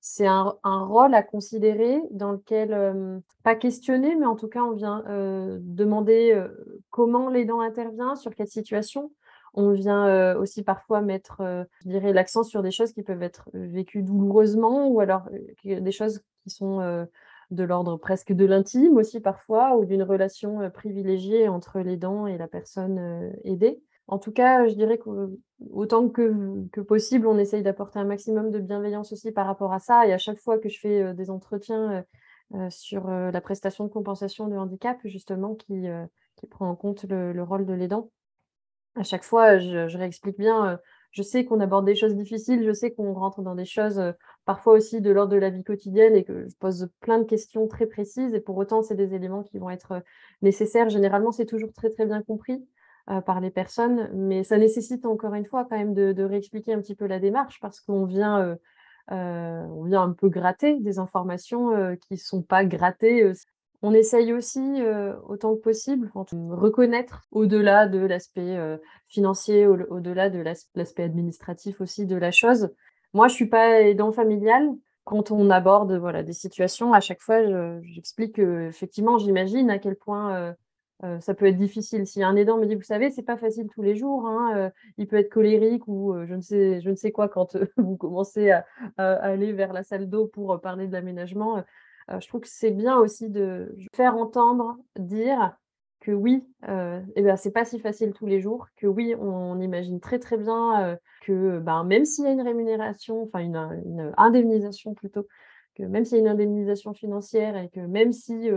c'est 0.00 0.26
un, 0.26 0.54
rôle 0.64 1.14
à 1.14 1.22
considérer 1.22 2.00
dans 2.10 2.32
lequel, 2.32 2.72
euh, 2.72 3.18
pas 3.42 3.56
questionner, 3.56 4.14
mais 4.14 4.26
en 4.26 4.36
tout 4.36 4.48
cas, 4.48 4.62
on 4.62 4.72
vient 4.72 5.02
demander 5.60 6.40
comment 6.90 7.28
l'aidant 7.28 7.60
intervient, 7.60 8.14
sur 8.14 8.34
quelle 8.34 8.48
situation. 8.48 9.12
On 9.54 9.72
vient 9.72 10.34
aussi 10.36 10.62
parfois 10.62 11.02
mettre, 11.02 11.66
l'accent 11.84 12.42
sur 12.42 12.62
des 12.62 12.70
choses 12.70 12.92
qui 12.92 13.02
peuvent 13.02 13.22
être 13.22 13.50
vécues 13.52 14.02
douloureusement 14.02 14.88
ou 14.88 15.00
alors 15.00 15.28
des 15.64 15.92
choses 15.92 16.22
qui 16.42 16.50
sont 16.50 17.06
de 17.50 17.64
l'ordre 17.64 17.96
presque 17.96 18.32
de 18.32 18.44
l'intime 18.44 18.96
aussi 18.96 19.20
parfois, 19.20 19.76
ou 19.76 19.84
d'une 19.84 20.02
relation 20.02 20.70
privilégiée 20.70 21.48
entre 21.48 21.80
l'aidant 21.80 22.26
et 22.26 22.38
la 22.38 22.48
personne 22.48 23.32
aidée. 23.44 23.82
En 24.08 24.18
tout 24.18 24.32
cas, 24.32 24.66
je 24.66 24.74
dirais 24.74 24.98
qu'autant 24.98 26.08
que, 26.08 26.66
que 26.72 26.80
possible, 26.80 27.26
on 27.26 27.38
essaye 27.38 27.62
d'apporter 27.62 27.98
un 27.98 28.04
maximum 28.04 28.50
de 28.50 28.58
bienveillance 28.58 29.12
aussi 29.12 29.32
par 29.32 29.46
rapport 29.46 29.72
à 29.72 29.78
ça. 29.78 30.06
Et 30.06 30.12
à 30.12 30.18
chaque 30.18 30.38
fois 30.38 30.58
que 30.58 30.68
je 30.68 30.78
fais 30.78 31.14
des 31.14 31.30
entretiens 31.30 32.04
sur 32.68 33.08
la 33.08 33.40
prestation 33.40 33.84
de 33.84 33.90
compensation 33.90 34.48
de 34.48 34.56
handicap, 34.56 34.98
justement, 35.04 35.54
qui, 35.54 35.86
qui 36.36 36.46
prend 36.46 36.68
en 36.68 36.74
compte 36.74 37.04
le, 37.04 37.42
rôle 37.42 37.64
de 37.64 37.72
l'aidant, 37.72 38.10
à 38.96 39.04
chaque 39.04 39.24
fois, 39.24 39.58
je, 39.58 39.88
je 39.88 39.98
réexplique 39.98 40.36
bien 40.36 40.78
je 41.12 41.22
sais 41.22 41.44
qu'on 41.44 41.60
aborde 41.60 41.84
des 41.84 41.94
choses 41.94 42.16
difficiles, 42.16 42.64
je 42.64 42.72
sais 42.72 42.90
qu'on 42.90 43.12
rentre 43.12 43.42
dans 43.42 43.54
des 43.54 43.66
choses 43.66 43.98
euh, 43.98 44.12
parfois 44.46 44.72
aussi 44.72 45.00
de 45.00 45.10
l'ordre 45.10 45.32
de 45.32 45.38
la 45.38 45.50
vie 45.50 45.62
quotidienne 45.62 46.16
et 46.16 46.24
que 46.24 46.48
je 46.48 46.56
pose 46.56 46.88
plein 47.00 47.18
de 47.18 47.24
questions 47.24 47.68
très 47.68 47.86
précises 47.86 48.34
et 48.34 48.40
pour 48.40 48.56
autant, 48.56 48.82
c'est 48.82 48.96
des 48.96 49.14
éléments 49.14 49.42
qui 49.42 49.58
vont 49.58 49.70
être 49.70 49.92
euh, 49.92 50.00
nécessaires. 50.40 50.88
Généralement, 50.88 51.30
c'est 51.30 51.46
toujours 51.46 51.72
très 51.72 51.90
très 51.90 52.06
bien 52.06 52.22
compris 52.22 52.66
euh, 53.10 53.20
par 53.20 53.40
les 53.40 53.50
personnes, 53.50 54.10
mais 54.14 54.42
ça 54.42 54.56
nécessite 54.56 55.04
encore 55.04 55.34
une 55.34 55.46
fois 55.46 55.66
quand 55.66 55.76
même 55.76 55.94
de, 55.94 56.22
réexpliquer 56.22 56.72
un 56.72 56.80
petit 56.80 56.94
peu 56.94 57.06
la 57.06 57.18
démarche 57.18 57.60
parce 57.60 57.80
qu'on 57.80 58.06
vient, 58.06 58.56
un 59.08 60.12
peu 60.16 60.28
gratter 60.28 60.80
des 60.80 60.98
informations 60.98 61.96
qui 61.96 62.14
ne 62.14 62.18
sont 62.18 62.42
pas 62.42 62.64
grattées 62.64 63.32
on 63.82 63.92
essaye 63.92 64.32
aussi, 64.32 64.60
euh, 64.60 65.14
autant 65.26 65.56
que 65.56 65.60
possible, 65.60 66.10
de 66.14 66.54
reconnaître 66.54 67.26
au-delà 67.32 67.88
de 67.88 67.98
l'aspect 67.98 68.56
euh, 68.56 68.78
financier, 69.08 69.66
au-delà 69.66 70.30
de 70.30 70.38
l'aspect 70.74 71.02
administratif 71.02 71.80
aussi 71.80 72.06
de 72.06 72.16
la 72.16 72.30
chose. 72.30 72.70
Moi, 73.12 73.26
je 73.26 73.34
suis 73.34 73.48
pas 73.48 73.80
aidant 73.80 74.12
familial. 74.12 74.70
Quand 75.04 75.32
on 75.32 75.50
aborde 75.50 75.98
voilà, 75.98 76.22
des 76.22 76.32
situations, 76.32 76.92
à 76.92 77.00
chaque 77.00 77.20
fois, 77.20 77.42
j'explique 77.82 78.38
effectivement, 78.38 79.18
j'imagine 79.18 79.68
à 79.68 79.80
quel 79.80 79.96
point 79.96 80.54
euh, 81.02 81.18
ça 81.18 81.34
peut 81.34 81.46
être 81.46 81.56
difficile. 81.56 82.06
Si 82.06 82.22
un 82.22 82.36
aidant 82.36 82.58
me 82.58 82.66
dit, 82.66 82.76
vous 82.76 82.82
savez, 82.82 83.10
c'est 83.10 83.24
pas 83.24 83.36
facile 83.36 83.66
tous 83.74 83.82
les 83.82 83.96
jours, 83.96 84.28
hein, 84.28 84.70
il 84.96 85.08
peut 85.08 85.16
être 85.16 85.28
colérique 85.28 85.88
ou 85.88 86.14
je, 86.24 86.34
ne 86.34 86.40
sais, 86.40 86.80
je 86.80 86.88
ne 86.88 86.94
sais 86.94 87.10
quoi 87.10 87.28
quand 87.28 87.56
vous 87.76 87.96
commencez 87.96 88.52
à, 88.52 88.64
aller 88.96 89.52
vers 89.52 89.72
la 89.72 89.82
salle 89.82 90.08
d'eau 90.08 90.28
pour 90.28 90.60
parler 90.60 90.86
de 90.86 90.92
l'aménagement 90.92 91.64
je 92.08 92.28
trouve 92.28 92.40
que 92.42 92.48
c'est 92.48 92.70
bien 92.70 92.98
aussi 92.98 93.28
de 93.28 93.74
faire 93.92 94.16
entendre, 94.16 94.76
dire 94.98 95.56
que 96.02 96.10
oui, 96.10 96.44
euh, 96.68 97.00
eh 97.14 97.22
ben, 97.22 97.36
c'est 97.36 97.52
pas 97.52 97.64
si 97.64 97.78
facile 97.78 98.12
tous 98.12 98.26
les 98.26 98.40
jours, 98.40 98.66
que 98.76 98.88
oui, 98.88 99.14
on, 99.18 99.60
imagine 99.60 100.00
très 100.00 100.18
très 100.18 100.36
bien 100.36 100.84
euh, 100.84 100.96
que 101.22 101.60
ben, 101.60 101.84
même 101.84 102.04
s'il 102.04 102.24
y 102.24 102.26
a 102.26 102.32
une 102.32 102.42
rémunération, 102.42 103.22
enfin 103.22 103.38
une, 103.38 104.12
indemnisation 104.16 104.94
plutôt, 104.94 105.26
que 105.76 105.84
même 105.84 106.04
s'il 106.04 106.18
y 106.18 106.20
a 106.20 106.24
une 106.24 106.28
indemnisation 106.28 106.92
financière 106.92 107.56
et 107.56 107.68
que 107.70 107.80
même 107.80 108.12
si 108.12 108.50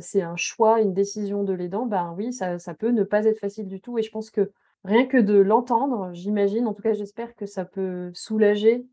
c'est 0.00 0.20
un 0.20 0.36
choix, 0.36 0.82
une 0.82 0.92
décision 0.92 1.44
de 1.44 1.54
l'aidant, 1.54 1.86
ben 1.86 2.14
oui, 2.18 2.32
ça, 2.32 2.58
ça, 2.58 2.74
peut 2.74 2.90
ne 2.90 3.04
pas 3.04 3.24
être 3.24 3.38
facile 3.38 3.68
du 3.68 3.80
tout. 3.80 3.96
Et 3.96 4.02
je 4.02 4.10
pense 4.10 4.30
que 4.30 4.50
rien 4.84 5.06
que 5.06 5.16
de 5.16 5.38
l'entendre, 5.38 6.10
j'imagine, 6.12 6.66
en 6.66 6.74
tout 6.74 6.82
cas 6.82 6.92
j'espère 6.92 7.34
que 7.36 7.46
ça 7.46 7.64
peut 7.64 8.10
soulager 8.12 8.84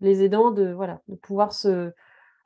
les 0.00 0.22
aidants 0.22 0.52
de, 0.52 0.70
voilà, 0.72 1.00
de 1.08 1.16
pouvoir 1.16 1.52
se, 1.52 1.90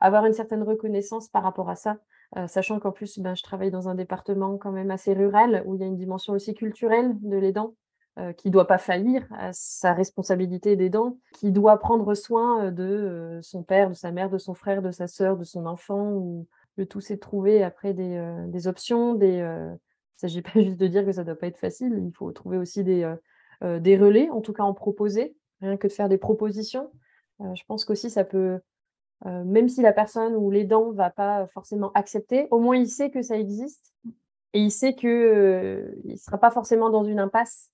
avoir 0.03 0.25
une 0.25 0.33
certaine 0.33 0.63
reconnaissance 0.63 1.29
par 1.29 1.43
rapport 1.43 1.69
à 1.69 1.77
ça, 1.77 1.97
euh, 2.35 2.45
sachant 2.47 2.77
qu'en 2.79 2.91
plus, 2.91 3.19
ben, 3.19 3.35
je 3.35 3.41
travaille 3.41 3.71
dans 3.71 3.87
un 3.87 3.95
département 3.95 4.57
quand 4.57 4.73
même 4.73 4.91
assez 4.91 5.13
rural 5.13 5.63
où 5.65 5.75
il 5.75 5.81
y 5.81 5.83
a 5.83 5.87
une 5.87 5.95
dimension 5.95 6.33
aussi 6.33 6.53
culturelle 6.53 7.15
de 7.21 7.37
l'aidant. 7.37 7.73
Euh, 8.19 8.31
qui 8.31 8.49
ne 8.49 8.53
doit 8.53 8.67
pas 8.67 8.77
faillir 8.77 9.25
à 9.31 9.53
sa 9.53 9.91
responsabilité 9.91 10.75
d'aidant, 10.75 11.17
qui 11.33 11.51
doit 11.51 11.79
prendre 11.79 12.13
soin 12.13 12.65
euh, 12.65 12.69
de 12.69 13.39
son 13.41 13.63
père, 13.63 13.89
de 13.89 13.95
sa 13.95 14.11
mère, 14.11 14.29
de 14.29 14.37
son 14.37 14.53
frère, 14.53 14.83
de 14.83 14.91
sa 14.91 15.07
sœur, 15.07 15.35
de 15.35 15.43
son 15.43 15.65
enfant, 15.65 16.11
ou 16.11 16.47
le 16.77 16.85
tout 16.85 17.01
c'est 17.01 17.15
de 17.15 17.19
trouver 17.19 17.63
après 17.63 17.95
des, 17.95 18.67
options. 18.67 19.17
Il 19.19 19.39
ne 19.39 19.75
s'agit 20.15 20.43
pas 20.43 20.51
juste 20.61 20.77
de 20.77 20.85
dire 20.85 21.05
que 21.05 21.11
ça 21.11 21.21
ne 21.21 21.25
doit 21.25 21.35
pas 21.35 21.47
être 21.47 21.57
facile, 21.57 22.03
il 22.05 22.11
faut 22.15 22.31
trouver 22.31 22.59
aussi 22.59 22.83
des, 22.83 23.11
des 23.63 23.97
relais, 23.97 24.29
en 24.29 24.41
tout 24.41 24.53
cas 24.53 24.61
en 24.61 24.75
proposer, 24.75 25.35
rien 25.61 25.75
que 25.75 25.87
de 25.87 25.93
faire 25.93 26.07
des 26.07 26.19
propositions. 26.19 26.91
je 27.39 27.63
pense 27.67 27.83
qu'aussi 27.83 28.11
ça 28.11 28.23
peut 28.23 28.59
euh, 29.25 29.43
même 29.45 29.69
si 29.69 29.81
la 29.81 29.93
personne 29.93 30.35
ou 30.35 30.51
l'aidant 30.51 30.91
ne 30.91 30.95
va 30.95 31.09
pas 31.09 31.47
forcément 31.47 31.91
accepter, 31.93 32.47
au 32.51 32.59
moins 32.59 32.75
il 32.75 32.89
sait 32.89 33.09
que 33.09 33.21
ça 33.21 33.37
existe 33.37 33.93
et 34.53 34.59
il 34.59 34.71
sait 34.71 34.95
qu'il 34.95 35.09
euh, 35.09 35.95
ne 36.03 36.15
sera 36.15 36.37
pas 36.37 36.51
forcément 36.51 36.89
dans 36.89 37.05
une 37.05 37.19
impasse 37.19 37.71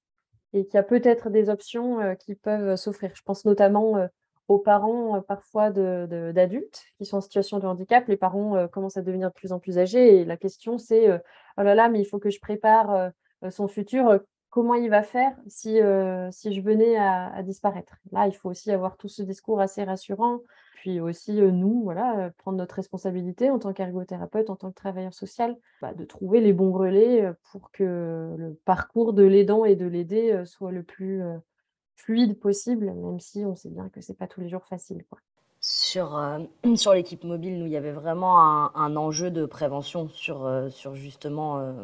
et 0.53 0.65
qu'il 0.65 0.75
y 0.75 0.77
a 0.77 0.83
peut-être 0.83 1.29
des 1.29 1.49
options 1.49 1.99
euh, 2.01 2.13
qui 2.13 2.35
peuvent 2.35 2.75
s'offrir. 2.75 3.11
Je 3.15 3.23
pense 3.23 3.45
notamment 3.45 4.07
aux 4.47 4.59
parents 4.59 5.21
parfois 5.21 5.69
d'adultes 5.71 6.83
qui 6.97 7.05
sont 7.05 7.17
en 7.17 7.21
situation 7.21 7.59
de 7.59 7.67
handicap. 7.67 8.07
Les 8.07 8.17
parents 8.17 8.67
commencent 8.67 8.97
à 8.97 9.01
devenir 9.03 9.29
de 9.29 9.33
plus 9.33 9.51
en 9.51 9.59
plus 9.59 9.77
âgés 9.77 10.17
et 10.17 10.25
la 10.25 10.37
question 10.37 10.77
c'est 10.77 11.11
oh 11.11 11.61
là 11.61 11.75
là, 11.75 11.87
mais 11.89 11.99
il 11.99 12.05
faut 12.05 12.17
que 12.17 12.31
je 12.31 12.39
prépare 12.39 13.11
son 13.51 13.67
futur. 13.67 14.19
Comment 14.49 14.73
il 14.73 14.89
va 14.89 15.03
faire 15.03 15.35
si, 15.45 15.79
si 16.31 16.53
je 16.53 16.61
venais 16.61 16.97
à 16.97 17.43
disparaître? 17.43 17.97
Là, 18.11 18.25
il 18.25 18.33
faut 18.33 18.49
aussi 18.49 18.71
avoir 18.71 18.97
tout 18.97 19.07
ce 19.07 19.21
discours 19.21 19.61
assez 19.61 19.83
rassurant 19.83 20.39
puis 20.79 21.01
aussi, 21.01 21.33
nous, 21.33 21.83
voilà, 21.83 22.31
prendre 22.37 22.57
notre 22.57 22.75
responsabilité 22.75 23.49
en 23.49 23.59
tant 23.59 23.73
qu'ergothérapeute, 23.73 24.49
en 24.49 24.55
tant 24.55 24.69
que 24.69 24.75
travailleur 24.75 25.13
social, 25.13 25.57
bah, 25.81 25.93
de 25.93 26.05
trouver 26.05 26.39
les 26.39 26.53
bons 26.53 26.71
relais 26.71 27.29
pour 27.51 27.69
que 27.71 28.33
le 28.37 28.57
parcours 28.63 29.11
de 29.11 29.23
l'aidant 29.23 29.65
et 29.65 29.75
de 29.75 29.85
l'aider 29.85 30.41
soit 30.45 30.71
le 30.71 30.83
plus 30.83 31.21
fluide 31.97 32.39
possible, 32.39 32.93
même 32.93 33.19
si 33.19 33.43
on 33.45 33.57
sait 33.57 33.69
bien 33.69 33.89
que 33.89 33.99
c'est 33.99 34.17
pas 34.17 34.27
tous 34.27 34.39
les 34.39 34.47
jours 34.47 34.63
facile. 34.63 35.03
Quoi. 35.09 35.19
Sur, 35.59 36.17
sur 36.75 36.93
l'équipe 36.93 37.25
mobile, 37.25 37.59
nous, 37.59 37.65
il 37.65 37.73
y 37.73 37.77
avait 37.77 37.91
vraiment 37.91 38.39
un, 38.73 38.95
enjeu 38.95 39.31
de 39.31 39.45
prévention 39.45 40.07
sur, 40.07 40.67
sur 40.69 40.95
justement 40.95 41.75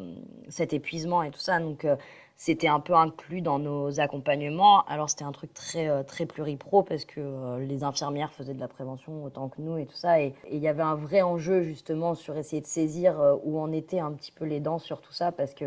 cet 0.47 0.71
épuisement 0.71 1.21
et 1.21 1.31
tout 1.31 1.39
ça. 1.39 1.59
Donc, 1.59 1.85
c'était 2.35 2.67
un 2.67 2.79
peu 2.79 2.93
inclus 2.93 3.41
dans 3.41 3.59
nos 3.59 3.99
accompagnements. 3.99 4.83
Alors 4.85 5.09
c'était 5.09 5.23
un 5.23 5.31
truc 5.31 5.53
très, 5.53 5.87
euh, 5.87 6.03
très 6.03 6.25
pluripro 6.25 6.83
parce 6.83 7.05
que 7.05 7.21
euh, 7.21 7.59
les 7.59 7.83
infirmières 7.83 8.33
faisaient 8.33 8.53
de 8.53 8.59
la 8.59 8.67
prévention 8.67 9.23
autant 9.23 9.47
que 9.47 9.61
nous 9.61 9.77
et 9.77 9.85
tout 9.85 9.95
ça. 9.95 10.21
Et 10.21 10.33
il 10.51 10.59
y 10.59 10.67
avait 10.67 10.83
un 10.83 10.95
vrai 10.95 11.21
enjeu 11.21 11.61
justement 11.61 12.13
sur 12.13 12.37
essayer 12.37 12.61
de 12.61 12.67
saisir 12.67 13.19
euh, 13.19 13.35
où 13.43 13.59
en 13.59 13.71
étaient 13.71 13.99
un 13.99 14.11
petit 14.11 14.31
peu 14.31 14.45
les 14.45 14.59
dents 14.59 14.79
sur 14.79 15.01
tout 15.01 15.13
ça 15.13 15.31
parce 15.31 15.53
que 15.53 15.65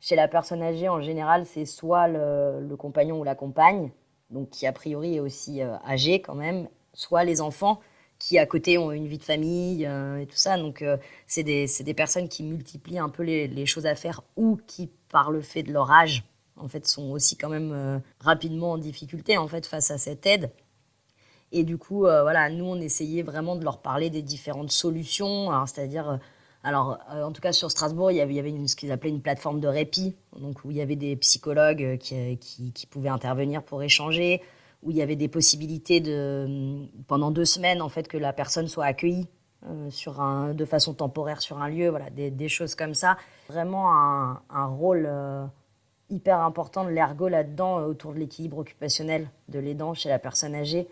chez 0.00 0.16
la 0.16 0.28
personne 0.28 0.62
âgée 0.62 0.88
en 0.88 1.02
général 1.02 1.44
c'est 1.44 1.66
soit 1.66 2.08
le, 2.08 2.74
compagnon 2.78 3.20
ou 3.20 3.24
la 3.24 3.34
compagne, 3.34 3.90
donc 4.30 4.48
qui 4.48 4.66
a 4.66 4.72
priori 4.72 5.16
est 5.16 5.20
aussi 5.20 5.60
âgé 5.62 6.22
quand 6.22 6.34
même, 6.34 6.68
soit 6.94 7.24
les 7.24 7.42
enfants 7.42 7.80
qui 8.20 8.38
à 8.38 8.46
côté 8.46 8.78
ont 8.78 8.92
une 8.92 9.08
vie 9.08 9.18
de 9.18 9.24
famille 9.24 9.84
et 9.84 10.26
tout 10.26 10.36
ça. 10.36 10.56
Donc 10.56 10.84
c'est 11.26 11.42
des, 11.42 11.66
des, 11.80 11.94
personnes 11.94 12.28
qui 12.28 12.44
multiplient 12.44 12.98
un 12.98 13.08
peu 13.08 13.24
les, 13.24 13.66
choses 13.66 13.86
à 13.86 13.96
faire 13.96 14.22
ou 14.36 14.60
qui 14.68 14.90
par 15.10 15.30
le 15.30 15.42
fait 15.42 15.62
de 15.62 15.72
leur 15.72 15.90
âge, 15.90 16.24
en 16.56 16.68
fait, 16.68 16.86
sont 16.86 17.10
aussi 17.10 17.36
quand 17.36 17.48
même 17.48 17.72
euh, 17.72 17.98
rapidement 18.20 18.72
en 18.72 18.78
difficulté 18.78 19.36
en 19.36 19.48
fait 19.48 19.66
face 19.66 19.90
à 19.90 19.98
cette 19.98 20.26
aide. 20.26 20.50
Et 21.52 21.64
du 21.64 21.78
coup, 21.78 22.06
euh, 22.06 22.22
voilà, 22.22 22.48
nous, 22.48 22.64
on 22.64 22.80
essayait 22.80 23.22
vraiment 23.22 23.56
de 23.56 23.64
leur 23.64 23.82
parler 23.82 24.08
des 24.08 24.22
différentes 24.22 24.70
solutions. 24.70 25.50
C'est-à-dire, 25.66 26.10
euh, 26.10 26.16
alors, 26.62 26.98
en 27.10 27.32
tout 27.32 27.40
cas, 27.40 27.52
sur 27.52 27.70
Strasbourg, 27.70 28.12
il 28.12 28.18
y 28.18 28.20
avait, 28.20 28.34
il 28.34 28.36
y 28.36 28.40
avait 28.40 28.68
ce 28.68 28.76
qu'ils 28.76 28.92
appelaient 28.92 29.10
une 29.10 29.22
plateforme 29.22 29.60
de 29.60 29.66
répit, 29.66 30.14
donc 30.38 30.64
où 30.64 30.70
il 30.70 30.76
y 30.76 30.80
avait 30.80 30.96
des 30.96 31.16
psychologues 31.16 31.98
qui, 31.98 32.38
qui, 32.38 32.86
pouvaient 32.86 33.08
intervenir 33.08 33.62
pour 33.62 33.82
échanger, 33.82 34.42
où 34.82 34.90
il 34.90 34.96
y 34.96 35.02
avait 35.02 35.16
des 35.16 35.28
possibilités 35.28 36.00
de, 36.00 36.86
pendant 37.06 37.30
deux 37.30 37.44
semaines, 37.44 37.82
en 37.82 37.88
fait, 37.88 38.08
que 38.08 38.16
la 38.16 38.32
personne 38.32 38.66
soit 38.66 38.86
accueillie 38.86 39.28
euh, 39.66 39.90
sur 39.90 40.20
un, 40.20 40.54
de 40.54 40.64
façon 40.64 40.94
temporaire 40.94 41.42
sur 41.42 41.58
un 41.58 41.68
lieu, 41.68 41.88
voilà, 41.90 42.08
des, 42.10 42.48
choses 42.48 42.74
comme 42.74 42.94
ça. 42.94 43.18
Vraiment 43.48 43.92
un, 43.92 44.66
rôle 44.66 45.06
euh, 45.06 45.44
hyper 46.08 46.40
important 46.40 46.84
de 46.84 46.90
l'ergo 46.90 47.28
là-dedans, 47.28 47.84
autour 47.84 48.14
de 48.14 48.18
l'équilibre 48.18 48.58
occupationnel 48.58 49.28
de 49.48 49.58
l'aidant 49.58 49.92
chez 49.92 50.08
la 50.08 50.18
personne 50.18 50.54
âgée. 50.54 50.88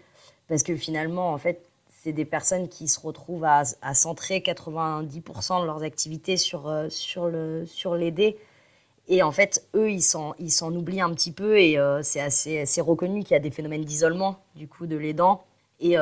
Parce 0.48 0.62
que 0.62 0.76
finalement, 0.76 1.32
en 1.32 1.38
fait, 1.38 1.64
c'est 1.88 2.12
des 2.12 2.26
personnes 2.26 2.68
qui 2.68 2.88
se 2.88 3.00
retrouvent 3.00 3.44
à, 3.44 3.64
centrer 3.94 4.40
90% 4.40 5.62
de 5.62 5.66
leurs 5.66 5.82
activités 5.82 6.36
sur, 6.36 6.70
sur, 6.90 7.26
le, 7.26 7.64
sur 7.66 7.94
l'aider. 7.94 8.38
Et 9.08 9.22
en 9.22 9.32
fait, 9.32 9.66
eux, 9.74 9.90
ils 9.90 10.02
s'en, 10.02 10.34
oublient 10.74 11.00
un 11.00 11.12
petit 11.14 11.32
peu 11.32 11.58
et 11.58 11.78
c'est 12.02 12.20
assez, 12.20 12.80
reconnu 12.80 13.22
qu'il 13.22 13.32
y 13.32 13.36
a 13.36 13.40
des 13.40 13.50
phénomènes 13.50 13.84
d'isolement 13.84 14.38
du 14.54 14.68
coup 14.68 14.86
de 14.86 14.96
l'aidant. 14.96 15.42
Et, 15.80 15.94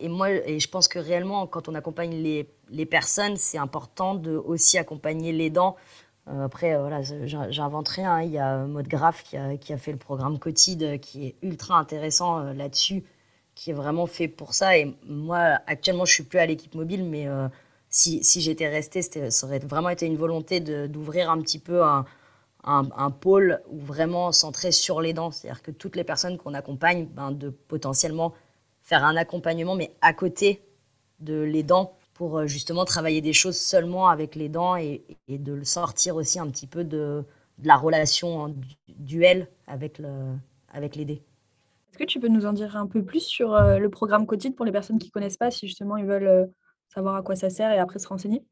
et, 0.00 0.08
moi, 0.08 0.28
je 0.28 0.66
pense 0.68 0.86
que 0.86 0.98
réellement, 0.98 1.46
quand 1.46 1.68
on 1.68 1.74
accompagne 1.74 2.12
les, 2.68 2.86
personnes, 2.86 3.38
c'est 3.38 3.56
important 3.56 4.14
de 4.14 4.36
aussi 4.36 4.76
accompagner 4.76 5.32
l'aidant 5.32 5.76
euh, 6.28 6.44
après, 6.44 6.74
euh, 6.74 6.80
voilà, 6.80 7.00
j'invente 7.02 7.88
rien. 7.88 8.22
Il 8.22 8.30
y 8.30 8.38
a 8.38 8.58
Maud 8.66 8.86
Graff 8.88 9.22
qui 9.22 9.36
a, 9.36 9.56
qui 9.56 9.72
a, 9.72 9.78
fait 9.78 9.92
le 9.92 9.98
programme 9.98 10.38
Cotide 10.38 10.82
euh, 10.82 10.98
qui 10.98 11.26
est 11.26 11.36
ultra 11.42 11.78
intéressant 11.78 12.40
là-dessus, 12.52 13.04
qui 13.54 13.70
est 13.70 13.74
vraiment 13.74 14.06
fait 14.06 14.28
pour 14.28 14.54
ça. 14.54 14.76
Et 14.78 14.94
moi, 15.06 15.58
actuellement, 15.66 16.04
je 16.04 16.12
suis 16.12 16.24
plus 16.24 16.38
à 16.38 16.46
l'équipe 16.46 16.74
mobile, 16.74 17.04
mais 17.04 17.26
si 17.88 18.22
j'étais 18.40 18.68
restée, 18.68 19.02
ça 19.02 19.46
aurait 19.46 19.58
vraiment 19.58 19.88
été 19.90 20.06
une 20.06 20.16
volonté 20.16 20.60
d'ouvrir 20.60 21.30
un 21.30 21.40
petit 21.40 21.58
peu 21.58 21.82
un, 21.82 22.04
un, 22.64 23.10
pôle 23.10 23.62
vraiment 23.70 24.32
centré 24.32 24.72
sur 24.72 25.00
les 25.00 25.12
dents. 25.12 25.30
C'est-à-dire 25.30 25.62
que 25.62 25.70
toutes 25.70 25.96
les 25.96 26.04
personnes 26.04 26.36
qu'on 26.38 26.54
accompagne, 26.54 27.06
ben, 27.06 27.32
de 27.32 27.50
potentiellement 27.50 28.34
faire 28.82 29.04
un 29.04 29.16
accompagnement, 29.16 29.74
mais 29.74 29.94
à 30.00 30.12
côté 30.12 30.62
de 31.20 31.40
les 31.40 31.62
dents 31.62 31.96
pour 32.14 32.38
euh, 32.38 32.46
justement 32.46 32.84
travailler 32.84 33.20
des 33.20 33.32
choses 33.32 33.58
seulement 33.58 34.08
avec 34.08 34.34
les 34.34 34.48
dents 34.48 34.76
et, 34.76 35.02
de 35.28 35.52
le 35.52 35.64
sortir 35.64 36.16
aussi 36.16 36.38
un 36.38 36.48
petit 36.48 36.66
peu 36.66 36.84
de, 36.84 37.24
la 37.62 37.76
relation 37.76 38.38
en 38.38 38.54
duel 38.88 39.48
avec, 39.66 39.98
le, 39.98 40.34
avec 40.72 40.96
l'aider. 40.96 41.22
Est-ce 41.90 41.98
que 41.98 42.04
tu 42.04 42.20
peux 42.20 42.28
nous 42.28 42.46
en 42.46 42.52
dire 42.52 42.76
un 42.76 42.86
peu 42.86 43.04
plus 43.04 43.20
sur 43.20 43.54
euh, 43.54 43.78
le 43.78 43.90
programme 43.90 44.26
quotidien 44.26 44.52
pour 44.52 44.64
les 44.64 44.72
personnes 44.72 44.98
qui 44.98 45.08
ne 45.08 45.12
connaissent 45.12 45.36
pas, 45.36 45.50
si 45.50 45.66
justement 45.66 45.96
ils 45.96 46.06
veulent 46.06 46.26
euh, 46.26 46.46
savoir 46.88 47.16
à 47.16 47.22
quoi 47.22 47.36
ça 47.36 47.50
sert 47.50 47.70
et 47.70 47.78
après 47.78 47.98
se 47.98 48.08
renseigner? 48.08 48.42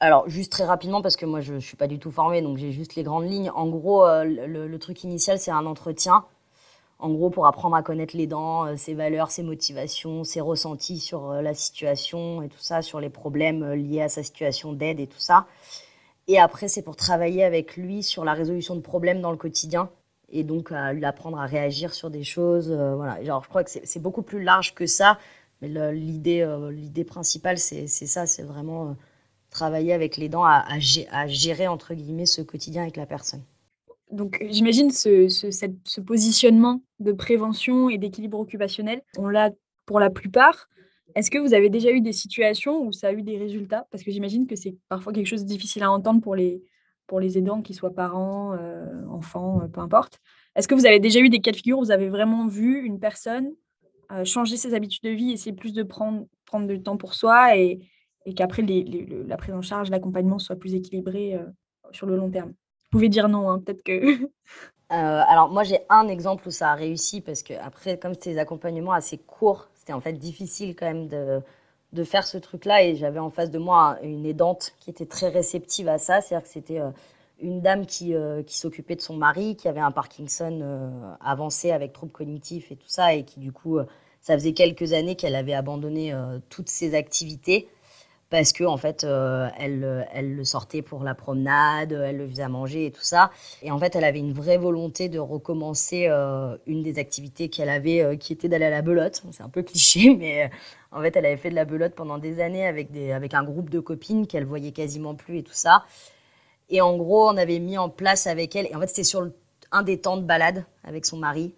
Alors, 0.00 0.28
juste 0.28 0.52
très 0.52 0.64
rapidement, 0.64 1.00
parce 1.00 1.16
que 1.16 1.24
moi, 1.24 1.40
je 1.40 1.54
ne 1.54 1.60
suis 1.60 1.76
pas 1.76 1.86
du 1.86 1.98
tout 1.98 2.10
formée, 2.10 2.42
donc 2.42 2.58
j'ai 2.58 2.72
juste 2.72 2.94
les 2.94 3.04
grandes 3.04 3.30
lignes. 3.30 3.50
En 3.54 3.68
gros, 3.68 4.04
le, 4.04 4.76
truc 4.76 5.02
initial, 5.04 5.38
c'est 5.38 5.50
un 5.50 5.64
entretien 5.64 6.24
en 6.98 7.12
gros, 7.12 7.28
pour 7.28 7.46
apprendre 7.46 7.76
à 7.76 7.82
connaître 7.82 8.16
les 8.16 8.26
dents, 8.26 8.66
euh, 8.66 8.76
ses 8.76 8.94
valeurs, 8.94 9.30
ses 9.30 9.42
motivations, 9.42 10.24
ses 10.24 10.40
ressentis 10.40 10.98
sur 10.98 11.30
euh, 11.30 11.42
la 11.42 11.52
situation 11.52 12.40
et 12.42 12.48
tout 12.48 12.60
ça, 12.60 12.82
sur 12.82 13.00
les 13.00 13.10
problèmes 13.10 13.62
euh, 13.62 13.76
liés 13.76 14.00
à 14.00 14.08
sa 14.08 14.22
situation 14.22 14.72
d'aide 14.72 15.00
et 15.00 15.06
tout 15.06 15.18
ça. 15.18 15.46
Et 16.28 16.38
après, 16.38 16.68
c'est 16.68 16.82
pour 16.82 16.96
travailler 16.96 17.44
avec 17.44 17.76
lui 17.76 18.02
sur 18.02 18.24
la 18.24 18.32
résolution 18.32 18.76
de 18.76 18.80
problèmes 18.80 19.20
dans 19.20 19.30
le 19.30 19.36
quotidien 19.36 19.90
et 20.30 20.44
donc 20.44 20.72
à 20.72 20.92
lui 20.94 21.04
apprendre 21.04 21.38
à 21.38 21.44
réagir 21.46 21.92
sur 21.92 22.08
des 22.10 22.24
choses. 22.24 22.72
voilà. 22.72 23.22
Genre, 23.22 23.42
je 23.44 23.48
crois 23.50 23.62
que 23.62 23.70
c'est 23.70 24.00
beaucoup 24.00 24.22
plus 24.22 24.42
large 24.42 24.74
que 24.74 24.86
ça, 24.86 25.18
mais 25.60 25.68
l'idée 25.92 27.04
principale, 27.04 27.58
c'est 27.58 27.86
ça, 27.86 28.26
c'est 28.26 28.42
vraiment 28.42 28.96
travailler 29.54 29.92
avec 29.92 30.18
les 30.18 30.28
dents 30.28 30.44
à, 30.44 30.78
gérer, 30.78 31.68
entre 31.68 31.94
guillemets, 31.94 32.26
ce 32.26 32.42
quotidien 32.42 32.82
avec 32.82 32.96
la 32.96 33.06
personne. 33.06 33.42
Donc, 34.10 34.42
euh, 34.42 34.46
j'imagine 34.50 34.90
ce, 34.90 35.28
ce, 35.28 36.00
positionnement 36.00 36.82
de 36.98 37.12
prévention 37.12 37.88
et 37.88 37.96
d'équilibre 37.96 38.38
occupationnel, 38.38 39.00
on 39.16 39.28
l'a 39.28 39.50
pour 39.86 40.00
la 40.00 40.10
plupart. 40.10 40.68
Est-ce 41.14 41.30
que 41.30 41.38
vous 41.38 41.54
avez 41.54 41.70
déjà 41.70 41.90
eu 41.90 42.00
des 42.00 42.12
situations 42.12 42.84
où 42.84 42.92
ça 42.92 43.08
a 43.08 43.12
eu 43.12 43.22
des 43.22 43.38
résultats? 43.38 43.86
Parce 43.90 44.02
que 44.02 44.10
j'imagine 44.10 44.46
que 44.46 44.56
c'est 44.56 44.76
parfois 44.88 45.12
quelque 45.12 45.26
chose 45.26 45.44
de 45.44 45.48
difficile 45.48 45.84
à 45.84 45.90
entendre 45.90 46.20
pour 46.20 46.34
les, 46.34 46.62
pour 47.06 47.20
les 47.20 47.38
aidants, 47.38 47.62
qu'ils 47.62 47.76
soient 47.76 47.94
parents, 47.94 48.54
euh, 48.54 49.06
enfants, 49.08 49.60
euh, 49.62 49.68
peu 49.68 49.80
importe. 49.80 50.18
Est-ce 50.56 50.66
que 50.66 50.74
vous 50.74 50.86
avez 50.86 50.98
déjà 50.98 51.20
eu 51.20 51.28
des 51.28 51.40
cas 51.40 51.52
de 51.52 51.56
figure 51.56 51.78
où 51.78 51.84
vous 51.84 51.92
avez 51.92 52.08
vraiment 52.08 52.46
vu 52.46 52.84
une 52.84 52.98
personne 52.98 53.52
changer 54.22 54.56
ses 54.56 54.74
habitudes 54.74 55.02
de 55.02 55.10
vie, 55.10 55.32
essayer 55.32 55.56
plus 55.56 55.72
de 55.72 55.82
prendre, 55.82 56.26
prendre 56.44 56.68
du 56.68 56.80
temps 56.80 56.96
pour 56.96 57.14
soi 57.14 57.56
et, 57.56 57.80
et 58.26 58.34
qu'après 58.34 58.62
la 58.62 59.36
prise 59.36 59.54
en 59.54 59.62
charge, 59.62 59.90
l'accompagnement 59.90 60.38
soit 60.38 60.56
plus 60.56 60.74
équilibré 60.74 61.38
sur 61.92 62.06
le 62.06 62.16
long 62.16 62.30
terme 62.30 62.52
pouvez 62.94 63.08
dire 63.08 63.28
non, 63.28 63.50
hein, 63.50 63.58
peut-être 63.64 63.82
que. 63.82 64.28
Euh, 64.92 65.22
alors 65.26 65.48
moi 65.48 65.64
j'ai 65.64 65.78
un 65.88 66.08
exemple 66.08 66.46
où 66.46 66.50
ça 66.50 66.70
a 66.70 66.74
réussi 66.74 67.22
parce 67.22 67.42
que 67.42 67.54
après 67.54 67.98
comme 67.98 68.12
c'était 68.12 68.34
des 68.34 68.38
accompagnements 68.38 68.92
assez 68.92 69.16
courts, 69.16 69.70
c'était 69.74 69.94
en 69.94 70.00
fait 70.00 70.12
difficile 70.12 70.76
quand 70.76 70.84
même 70.84 71.08
de, 71.08 71.40
de 71.94 72.04
faire 72.04 72.26
ce 72.26 72.36
truc-là 72.36 72.84
et 72.84 72.94
j'avais 72.94 73.18
en 73.18 73.30
face 73.30 73.50
de 73.50 73.58
moi 73.58 73.96
une 74.02 74.26
aidante 74.26 74.74
qui 74.78 74.90
était 74.90 75.06
très 75.06 75.30
réceptive 75.30 75.88
à 75.88 75.96
ça, 75.96 76.20
c'est-à-dire 76.20 76.46
que 76.46 76.52
c'était 76.52 76.80
euh, 76.80 76.90
une 77.40 77.62
dame 77.62 77.86
qui, 77.86 78.14
euh, 78.14 78.42
qui 78.42 78.58
s'occupait 78.58 78.94
de 78.94 79.00
son 79.00 79.16
mari, 79.16 79.56
qui 79.56 79.68
avait 79.68 79.80
un 79.80 79.90
Parkinson 79.90 80.92
avancé 81.18 81.70
avec 81.72 81.94
troubles 81.94 82.12
cognitifs 82.12 82.70
et 82.70 82.76
tout 82.76 82.86
ça 82.86 83.14
et 83.14 83.24
qui 83.24 83.40
du 83.40 83.52
coup 83.52 83.78
ça 84.20 84.34
faisait 84.34 84.52
quelques 84.52 84.92
années 84.92 85.16
qu'elle 85.16 85.34
avait 85.34 85.54
abandonné 85.54 86.14
toutes 86.50 86.68
ses 86.68 86.94
activités 86.94 87.68
parce 88.34 88.52
que 88.52 88.64
en 88.64 88.76
fait, 88.76 89.04
euh, 89.04 89.48
elle, 89.60 90.08
elle 90.12 90.34
le 90.34 90.42
sortait 90.42 90.82
pour 90.82 91.04
la 91.04 91.14
promenade, 91.14 91.92
elle 91.92 92.16
le 92.16 92.28
faisait 92.28 92.48
manger 92.48 92.86
et 92.86 92.90
tout 92.90 93.04
ça. 93.04 93.30
Et 93.62 93.70
en 93.70 93.78
fait, 93.78 93.94
elle 93.94 94.02
avait 94.02 94.18
une 94.18 94.32
vraie 94.32 94.56
volonté 94.56 95.08
de 95.08 95.20
recommencer 95.20 96.08
euh, 96.08 96.56
une 96.66 96.82
des 96.82 96.98
activités 96.98 97.48
qu'elle 97.48 97.68
avait, 97.68 98.02
euh, 98.02 98.16
qui 98.16 98.32
était 98.32 98.48
d'aller 98.48 98.64
à 98.64 98.70
la 98.70 98.82
belote. 98.82 99.22
C'est 99.30 99.44
un 99.44 99.48
peu 99.48 99.62
cliché, 99.62 100.16
mais 100.18 100.50
en 100.90 101.00
fait, 101.00 101.14
elle 101.14 101.26
avait 101.26 101.36
fait 101.36 101.50
de 101.50 101.54
la 101.54 101.64
belote 101.64 101.94
pendant 101.94 102.18
des 102.18 102.40
années 102.40 102.66
avec, 102.66 102.90
des, 102.90 103.12
avec 103.12 103.34
un 103.34 103.44
groupe 103.44 103.70
de 103.70 103.78
copines 103.78 104.26
qu'elle 104.26 104.46
voyait 104.46 104.72
quasiment 104.72 105.14
plus 105.14 105.38
et 105.38 105.42
tout 105.44 105.52
ça. 105.54 105.84
Et 106.70 106.80
en 106.80 106.96
gros, 106.96 107.28
on 107.28 107.36
avait 107.36 107.60
mis 107.60 107.78
en 107.78 107.88
place 107.88 108.26
avec 108.26 108.56
elle, 108.56 108.66
et 108.66 108.74
en 108.74 108.80
fait, 108.80 108.88
c'était 108.88 109.04
sur 109.04 109.30
un 109.70 109.82
des 109.84 110.00
temps 110.00 110.16
de 110.16 110.24
balade 110.24 110.64
avec 110.82 111.06
son 111.06 111.18
mari. 111.18 111.54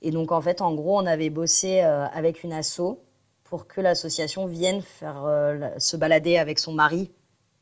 Et 0.00 0.10
donc, 0.10 0.32
en 0.32 0.40
fait, 0.40 0.62
en 0.62 0.74
gros, 0.74 0.96
on 0.96 1.04
avait 1.04 1.28
bossé 1.28 1.80
avec 1.80 2.44
une 2.44 2.54
asso 2.54 2.98
pour 3.48 3.66
que 3.66 3.80
l'association 3.80 4.46
vienne 4.46 4.82
faire 4.82 5.24
euh, 5.24 5.70
se 5.78 5.96
balader 5.96 6.36
avec 6.36 6.58
son 6.58 6.72
mari 6.72 7.10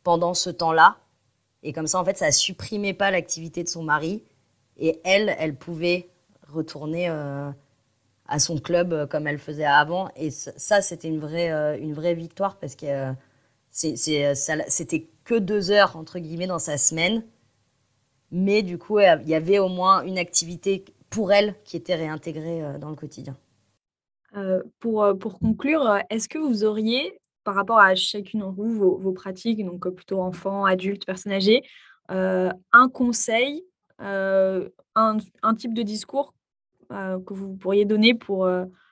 pendant 0.02 0.34
ce 0.34 0.50
temps-là. 0.50 0.98
Et 1.62 1.72
comme 1.72 1.86
ça, 1.86 2.00
en 2.00 2.04
fait, 2.04 2.18
ça 2.18 2.32
supprimait 2.32 2.92
pas 2.92 3.12
l'activité 3.12 3.62
de 3.62 3.68
son 3.68 3.84
mari. 3.84 4.24
Et 4.76 5.00
elle, 5.04 5.34
elle 5.38 5.54
pouvait 5.54 6.08
retourner 6.48 7.08
euh, 7.08 7.50
à 8.26 8.38
son 8.40 8.58
club 8.58 8.92
euh, 8.92 9.06
comme 9.06 9.28
elle 9.28 9.38
faisait 9.38 9.64
avant. 9.64 10.10
Et 10.16 10.30
ça, 10.30 10.82
c'était 10.82 11.08
une 11.08 11.24
une 11.80 11.94
vraie 11.94 12.14
victoire 12.14 12.58
parce 12.58 12.74
que 12.74 13.12
c'était 13.70 15.08
que 15.24 15.36
deux 15.36 15.70
heures, 15.70 15.96
entre 15.96 16.18
guillemets, 16.18 16.48
dans 16.48 16.58
sa 16.58 16.78
semaine. 16.78 17.22
Mais 18.32 18.64
du 18.64 18.76
coup, 18.76 18.98
il 18.98 19.28
y 19.28 19.34
avait 19.34 19.60
au 19.60 19.68
moins 19.68 20.02
une 20.02 20.18
activité 20.18 20.84
pour 21.10 21.32
elle 21.32 21.54
qui 21.64 21.76
était 21.76 21.94
réintégrée 21.94 22.76
dans 22.80 22.90
le 22.90 22.96
quotidien. 22.96 23.36
Euh, 24.36 24.62
pour, 24.80 25.02
euh, 25.02 25.14
pour 25.14 25.38
conclure, 25.38 25.88
euh, 25.88 25.98
est-ce 26.10 26.28
que 26.28 26.38
vous 26.38 26.64
auriez, 26.64 27.18
par 27.44 27.54
rapport 27.54 27.78
à 27.78 27.94
chacune 27.94 28.40
d'entre 28.40 28.56
vous, 28.56 28.74
vos, 28.74 28.98
vos 28.98 29.12
pratiques, 29.12 29.64
donc 29.64 29.88
plutôt 29.88 30.20
enfants, 30.20 30.64
adultes, 30.64 31.06
personnes 31.06 31.32
âgées, 31.32 31.62
un 32.08 32.88
conseil, 32.92 33.64
un, 33.98 34.68
un 34.94 35.54
type 35.54 35.74
de 35.74 35.82
discours 35.82 36.34
que 36.90 37.34
vous 37.34 37.56
pourriez 37.56 37.84
donner 37.84 38.14
pour 38.14 38.48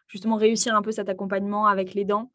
justement 0.08 0.36
réussir 0.36 0.74
un 0.74 0.82
peu 0.82 0.90
cet 0.92 1.08
accompagnement 1.08 1.66
avec 1.66 1.94
les 1.94 2.04
dents? 2.04 2.30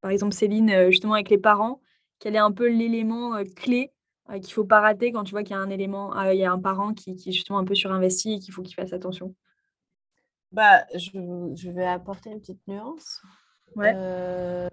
Par 0.00 0.10
exemple, 0.10 0.34
Céline, 0.34 0.90
justement 0.90 1.14
avec 1.14 1.30
les 1.30 1.38
parents, 1.38 1.80
quel 2.18 2.34
est 2.34 2.38
un 2.38 2.52
peu 2.52 2.66
l'élément 2.68 3.42
clé 3.56 3.90
qu'il 4.30 4.40
ne 4.40 4.46
faut 4.46 4.64
pas 4.64 4.80
rater 4.80 5.12
quand 5.12 5.24
tu 5.24 5.32
vois 5.32 5.42
qu'il 5.42 5.56
y 5.56 5.58
a 5.58 5.62
un 5.62 5.70
élément, 5.70 6.18
il 6.30 6.38
y 6.38 6.44
a 6.44 6.52
un 6.52 6.58
parent 6.58 6.94
qui, 6.94 7.16
qui 7.16 7.30
est 7.30 7.32
justement 7.32 7.58
un 7.58 7.64
peu 7.64 7.74
surinvesti 7.74 8.34
et 8.34 8.38
qu'il 8.38 8.54
faut 8.54 8.62
qu'il 8.62 8.74
fasse 8.74 8.92
attention? 8.92 9.34
Bah, 10.52 10.84
je, 10.94 11.70
vais 11.70 11.86
apporter 11.86 12.30
une 12.30 12.40
petite 12.40 12.66
nuance. 12.68 13.22
Euh, 13.78 14.68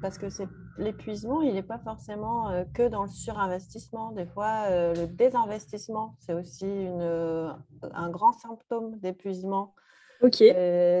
parce 0.00 0.16
que 0.16 0.30
c'est 0.30 0.48
l'épuisement, 0.78 1.42
il 1.42 1.52
n'est 1.52 1.62
pas 1.62 1.78
forcément 1.78 2.48
euh, 2.48 2.64
que 2.72 2.88
dans 2.88 3.02
le 3.02 3.08
surinvestissement. 3.08 4.12
Des 4.12 4.26
fois, 4.26 4.64
euh, 4.70 4.94
le 4.94 5.06
désinvestissement, 5.06 6.16
c'est 6.18 6.32
aussi 6.32 6.66
une, 6.66 7.54
un 7.92 8.10
grand 8.10 8.32
symptôme 8.32 8.98
d'épuisement. 9.00 9.74
Ok. 10.22 10.42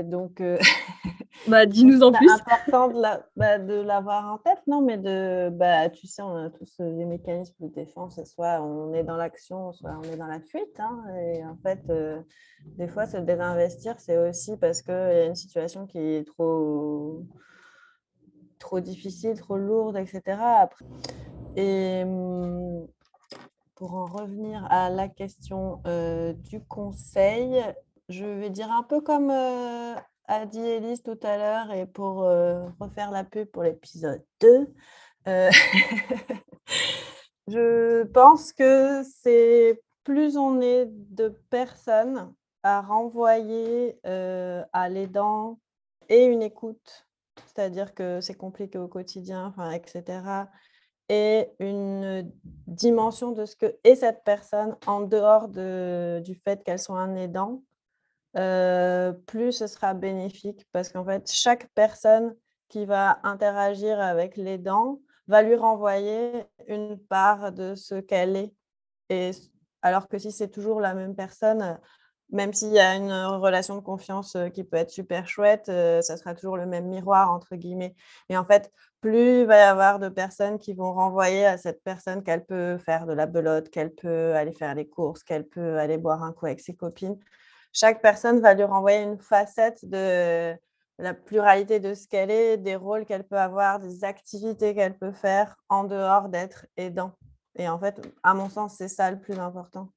donc, 0.04 0.42
bah, 1.46 1.66
dis-nous 1.66 2.02
en 2.02 2.12
plus. 2.12 2.28
C'est 2.28 2.52
important 2.52 2.88
de, 2.88 3.00
la, 3.00 3.26
bah, 3.36 3.58
de 3.58 3.74
l'avoir 3.74 4.32
en 4.32 4.38
tête, 4.38 4.58
non 4.66 4.80
Mais 4.80 4.98
de, 4.98 5.48
bah, 5.50 5.88
tu 5.90 6.08
sais, 6.08 6.22
on 6.22 6.34
a 6.34 6.50
tous 6.50 6.80
des 6.80 7.04
mécanismes 7.04 7.54
de 7.60 7.72
défense, 7.72 8.22
soit 8.24 8.60
on 8.60 8.92
est 8.94 9.04
dans 9.04 9.16
l'action, 9.16 9.72
soit 9.72 9.96
on 9.98 10.02
est 10.02 10.16
dans 10.16 10.26
la 10.26 10.40
fuite. 10.40 10.78
Hein, 10.78 11.04
et 11.16 11.44
en 11.44 11.56
fait, 11.62 11.80
des 12.76 12.88
fois, 12.88 13.06
se 13.06 13.16
désinvestir, 13.16 14.00
c'est 14.00 14.18
aussi 14.18 14.56
parce 14.56 14.82
qu'il 14.82 14.94
y 14.94 14.96
a 14.96 15.26
une 15.26 15.36
situation 15.36 15.86
qui 15.86 15.98
est 15.98 16.26
trop, 16.26 17.24
trop 18.58 18.80
difficile, 18.80 19.38
trop 19.38 19.56
lourde, 19.56 19.96
etc. 19.96 20.38
Et 21.54 22.04
mmh, 22.04 22.86
pour 23.76 23.94
en 23.94 24.06
revenir 24.06 24.66
à 24.68 24.90
la 24.90 25.08
question 25.08 25.80
du 26.50 26.60
conseil, 26.64 27.62
je 28.12 28.24
vais 28.24 28.50
dire 28.50 28.70
un 28.70 28.82
peu 28.82 29.00
comme 29.00 29.30
euh, 29.30 29.94
a 30.26 30.46
dit 30.46 30.60
Elise 30.60 31.02
tout 31.02 31.18
à 31.22 31.36
l'heure 31.36 31.72
et 31.72 31.86
pour 31.86 32.22
euh, 32.24 32.66
refaire 32.78 33.10
la 33.10 33.24
pub 33.24 33.48
pour 33.48 33.62
l'épisode 33.62 34.22
2, 34.40 34.68
euh, 35.28 35.50
je 37.48 38.04
pense 38.04 38.52
que 38.52 39.02
c'est 39.02 39.82
plus 40.04 40.36
on 40.36 40.60
est 40.60 40.86
de 40.88 41.28
personnes 41.50 42.32
à 42.62 42.80
renvoyer 42.80 43.98
à 44.04 44.88
l'aidant 44.88 45.58
et 46.08 46.24
une 46.24 46.42
écoute, 46.42 47.08
c'est-à-dire 47.46 47.94
que 47.94 48.20
c'est 48.20 48.34
compliqué 48.34 48.78
au 48.78 48.86
quotidien, 48.88 49.52
etc. 49.72 50.20
Et 51.08 51.48
une 51.58 52.30
dimension 52.66 53.32
de 53.32 53.46
ce 53.46 53.56
que 53.56 53.76
est 53.82 53.96
cette 53.96 54.22
personne 54.22 54.76
en 54.86 55.00
dehors 55.00 55.48
de, 55.48 56.20
du 56.24 56.36
fait 56.36 56.62
qu'elle 56.62 56.78
soit 56.78 57.00
un 57.00 57.16
aidant, 57.16 57.62
plus 58.34 59.52
ce 59.52 59.66
sera 59.66 59.94
bénéfique 59.94 60.66
parce 60.72 60.90
qu'en 60.90 61.04
fait, 61.04 61.30
chaque 61.30 61.68
personne 61.74 62.34
qui 62.68 62.86
va 62.86 63.18
interagir 63.22 64.00
avec 64.00 64.36
l'aidant 64.36 65.00
va 65.28 65.42
lui 65.42 65.54
renvoyer 65.54 66.46
une 66.68 66.98
part 66.98 67.52
de 67.52 67.74
ce 67.74 67.96
qu'elle 67.96 68.36
est. 68.36 68.54
Et 69.10 69.30
alors 69.82 70.08
que 70.08 70.18
si 70.18 70.32
c'est 70.32 70.48
toujours 70.48 70.80
la 70.80 70.94
même 70.94 71.14
personne, 71.14 71.78
même 72.30 72.54
s'il 72.54 72.72
y 72.72 72.78
a 72.78 72.94
une 72.96 73.12
relation 73.12 73.76
de 73.76 73.82
confiance 73.82 74.36
qui 74.54 74.64
peut 74.64 74.78
être 74.78 74.90
super 74.90 75.28
chouette, 75.28 75.66
ça 75.66 76.16
sera 76.16 76.34
toujours 76.34 76.56
le 76.56 76.64
même 76.64 76.86
miroir, 76.86 77.30
entre 77.30 77.56
guillemets. 77.56 77.94
Et 78.30 78.38
en 78.38 78.44
fait, 78.44 78.72
plus 79.02 79.40
il 79.40 79.46
va 79.46 79.58
y 79.58 79.60
avoir 79.60 79.98
de 79.98 80.08
personnes 80.08 80.58
qui 80.58 80.72
vont 80.72 80.94
renvoyer 80.94 81.44
à 81.44 81.58
cette 81.58 81.82
personne 81.82 82.22
qu'elle 82.22 82.44
peut 82.44 82.78
faire 82.78 83.04
de 83.04 83.12
la 83.12 83.26
belote, 83.26 83.68
qu'elle 83.68 83.92
peut 83.92 84.34
aller 84.34 84.52
faire 84.52 84.74
les 84.74 84.88
courses, 84.88 85.22
qu'elle 85.22 85.46
peut 85.46 85.78
aller 85.78 85.98
boire 85.98 86.22
un 86.22 86.32
coup 86.32 86.46
avec 86.46 86.60
ses 86.60 86.74
copines, 86.74 87.18
chaque 87.72 88.02
personne 88.02 88.40
va 88.40 88.54
lui 88.54 88.64
renvoyer 88.64 89.02
une 89.02 89.18
facette 89.18 89.84
de 89.88 90.54
la 90.98 91.14
pluralité 91.14 91.80
de 91.80 91.94
ce 91.94 92.06
qu'elle 92.06 92.30
est, 92.30 92.56
des 92.58 92.76
rôles 92.76 93.04
qu'elle 93.06 93.24
peut 93.24 93.38
avoir, 93.38 93.80
des 93.80 94.04
activités 94.04 94.74
qu'elle 94.74 94.96
peut 94.96 95.12
faire 95.12 95.56
en 95.68 95.84
dehors 95.84 96.28
d'être 96.28 96.66
aidant. 96.76 97.12
Et 97.56 97.68
en 97.68 97.78
fait, 97.78 98.00
à 98.22 98.34
mon 98.34 98.48
sens, 98.48 98.76
c'est 98.76 98.88
ça 98.88 99.10
le 99.10 99.18
plus 99.18 99.38
important. 99.38 99.88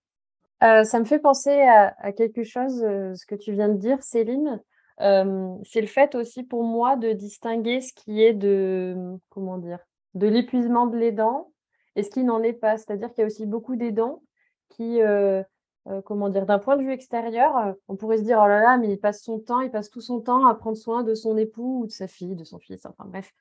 Euh, 0.64 0.84
ça 0.84 1.00
me 1.00 1.06
fait 1.06 1.20
penser 1.20 1.62
à, 1.62 2.12
quelque 2.14 2.44
chose, 2.44 2.82
euh, 2.84 3.14
ce 3.16 3.26
que 3.26 3.36
tu 3.36 3.52
viens 3.52 3.70
de 3.70 3.78
dire, 3.78 4.02
Céline. 4.02 4.62
Euh, 5.02 5.54
c'est 5.64 5.82
le 5.82 5.88
fait 5.88 6.16
aussi 6.16 6.44
pour 6.44 6.64
moi 6.64 6.96
de 6.96 7.12
distinguer 7.12 7.82
ce 7.82 7.94
qui 7.94 8.24
est 8.24 8.34
de, 8.34 8.96
comment 9.30 9.58
dire, 9.58 9.80
de 10.14 10.28
l'épuisement 10.28 10.88
de 10.88 10.98
l'aidant 10.98 11.52
et 11.98 12.04
ce 12.04 12.10
qui 12.10 12.24
n'en 12.24 12.42
est 12.42 12.54
pas. 12.54 12.78
C'est-à-dire 12.78 13.10
qu'il 13.10 13.22
y 13.22 13.24
a 13.24 13.28
aussi 13.28 13.46
beaucoup 13.46 13.76
d'aidants 13.76 14.24
qui, 14.70 15.00
comment 16.06 16.30
dire, 16.30 16.46
d'un 16.46 16.60
point 16.60 16.78
de 16.78 16.84
vue 16.84 16.92
extérieur, 16.92 17.76
on 17.88 17.96
pourrait 17.96 18.18
se 18.18 18.24
dire, 18.24 18.40
oh 18.44 18.48
là 18.48 18.60
là, 18.60 18.78
mais 18.78 18.92
il 18.92 19.00
passe 19.00 19.22
son 19.22 19.40
temps, 19.40 19.60
il 19.60 19.70
passe 19.70 19.90
tout 19.90 20.02
son 20.02 20.20
temps 20.20 20.48
à 20.48 20.56
prendre 20.56 20.78
soin 20.78 21.04
de 21.04 21.14
son 21.14 21.38
époux 21.38 21.82
ou 21.82 21.86
de 21.86 21.92
sa 21.92 22.08
fille, 22.08 22.36
de 22.36 22.44
son 22.44 22.60
fils, 22.60 22.86
enfin 22.86 23.06
bref. 23.06 23.34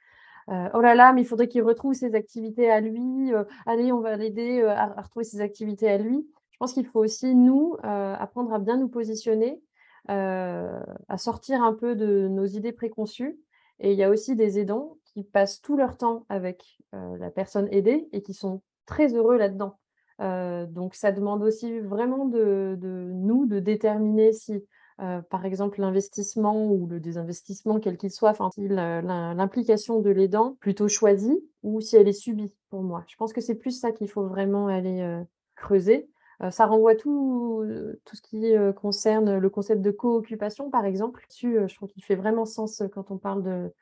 oh 0.48 0.80
là 0.80 0.94
là, 0.94 1.12
mais 1.12 1.22
il 1.22 1.26
faudrait 1.26 1.48
qu'il 1.48 1.62
retrouve 1.62 1.94
ses 1.94 2.14
activités 2.14 2.70
à 2.70 2.80
lui. 2.80 3.32
allez, 3.66 3.92
on 3.92 4.00
va 4.00 4.16
l'aider 4.16 4.62
à, 4.62 5.00
retrouver 5.02 5.24
ses 5.24 5.40
activités 5.40 5.88
à 5.88 5.98
lui. 5.98 6.26
Je 6.50 6.58
pense 6.58 6.74
qu'il 6.74 6.86
faut 6.86 7.00
aussi, 7.00 7.34
nous, 7.34 7.76
apprendre 7.82 8.52
à 8.52 8.58
bien 8.58 8.76
nous 8.76 8.88
positionner, 8.88 9.62
à 10.08 11.16
sortir 11.16 11.62
un 11.62 11.72
peu 11.72 11.96
de 11.96 12.28
nos 12.28 12.44
idées 12.44 12.72
préconçues. 12.72 13.38
Et 13.80 13.92
il 13.92 13.98
y 13.98 14.04
a 14.04 14.10
aussi 14.10 14.36
des 14.36 14.58
aidants 14.58 14.98
qui 15.04 15.24
passent 15.24 15.60
tout 15.60 15.76
leur 15.76 15.96
temps 15.96 16.26
avec 16.28 16.78
la 16.92 17.30
personne 17.30 17.68
aidée 17.70 18.08
et 18.12 18.22
qui 18.22 18.34
sont 18.34 18.60
très 18.86 19.14
heureux 19.14 19.38
là-dedans 19.38 19.78
donc 20.18 20.94
ça 20.94 21.12
demande 21.12 21.42
aussi 21.42 21.80
vraiment 21.80 22.26
de, 22.26 22.78
nous 23.12 23.46
de 23.46 23.58
déterminer 23.60 24.32
si, 24.32 24.64
par 24.96 25.44
exemple, 25.44 25.80
l'investissement 25.80 26.66
ou 26.66 26.86
le 26.86 27.00
désinvestissement, 27.00 27.80
quel 27.80 27.96
qu'il 27.96 28.10
soit, 28.10 28.30
enfin, 28.30 28.50
l'implication 28.58 30.00
de 30.00 30.10
l'aidant 30.10 30.56
plutôt 30.60 30.88
choisie 30.88 31.38
ou 31.62 31.80
si 31.80 31.96
elle 31.96 32.08
est 32.08 32.12
subie 32.12 32.54
pour 32.70 32.82
moi. 32.82 33.04
Je 33.08 33.16
pense 33.16 33.32
que 33.32 33.40
c'est 33.40 33.56
plus 33.56 33.78
ça 33.78 33.92
qu'il 33.92 34.08
faut 34.08 34.26
vraiment 34.26 34.68
aller 34.68 35.22
creuser. 35.56 36.08
ça 36.50 36.66
renvoie 36.66 36.94
tout, 36.94 37.64
tout 38.04 38.16
ce 38.16 38.22
qui 38.22 38.52
concerne 38.76 39.38
le 39.38 39.50
concept 39.50 39.82
de 39.82 39.90
co-occupation, 39.90 40.70
par 40.70 40.84
exemple. 40.84 41.24
Je 41.30 41.74
trouve 41.74 41.88
qu'il 41.88 42.04
fait 42.04 42.14
vraiment 42.14 42.44
sens 42.44 42.82
quand 42.92 43.10
on 43.10 43.18
parle 43.18 43.42
de, 43.42 43.72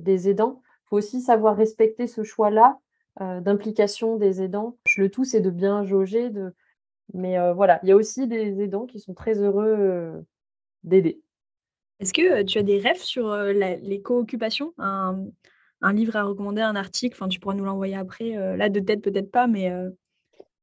des 0.00 0.28
aidants. 0.28 0.60
Il 0.64 0.88
faut 0.88 0.96
aussi 0.98 1.20
savoir 1.20 1.56
respecter 1.56 2.06
ce 2.06 2.22
choix-là 2.22 2.78
d'implication 3.20 4.16
des 4.16 4.42
aidants. 4.42 4.78
Le 4.96 5.10
tout, 5.10 5.24
c'est 5.24 5.40
de 5.40 5.50
bien 5.50 5.84
jauger. 5.84 6.30
De... 6.30 6.52
Mais 7.14 7.38
euh, 7.38 7.52
voilà, 7.52 7.78
il 7.82 7.88
y 7.88 7.92
a 7.92 7.96
aussi 7.96 8.26
des 8.26 8.60
aidants 8.62 8.86
qui 8.86 9.00
sont 9.00 9.14
très 9.14 9.38
heureux 9.38 9.76
euh, 9.78 10.20
d'aider. 10.84 11.20
Est-ce 12.00 12.12
que 12.12 12.42
tu 12.42 12.58
as 12.58 12.62
des 12.62 12.78
rêves 12.78 12.96
sur 12.96 13.36
les 13.36 14.02
co-occupations? 14.02 14.74
Un, 14.78 15.92
livre 15.92 16.16
à 16.16 16.24
recommander, 16.24 16.62
un 16.62 16.74
article? 16.74 17.16
Enfin, 17.16 17.28
tu 17.28 17.38
pourras 17.38 17.54
nous 17.54 17.64
l'envoyer 17.64 17.94
après. 17.94 18.56
là, 18.56 18.68
de 18.68 18.80
tête, 18.80 19.02
peut-être 19.02 19.30
pas, 19.30 19.46
mais. 19.46 19.72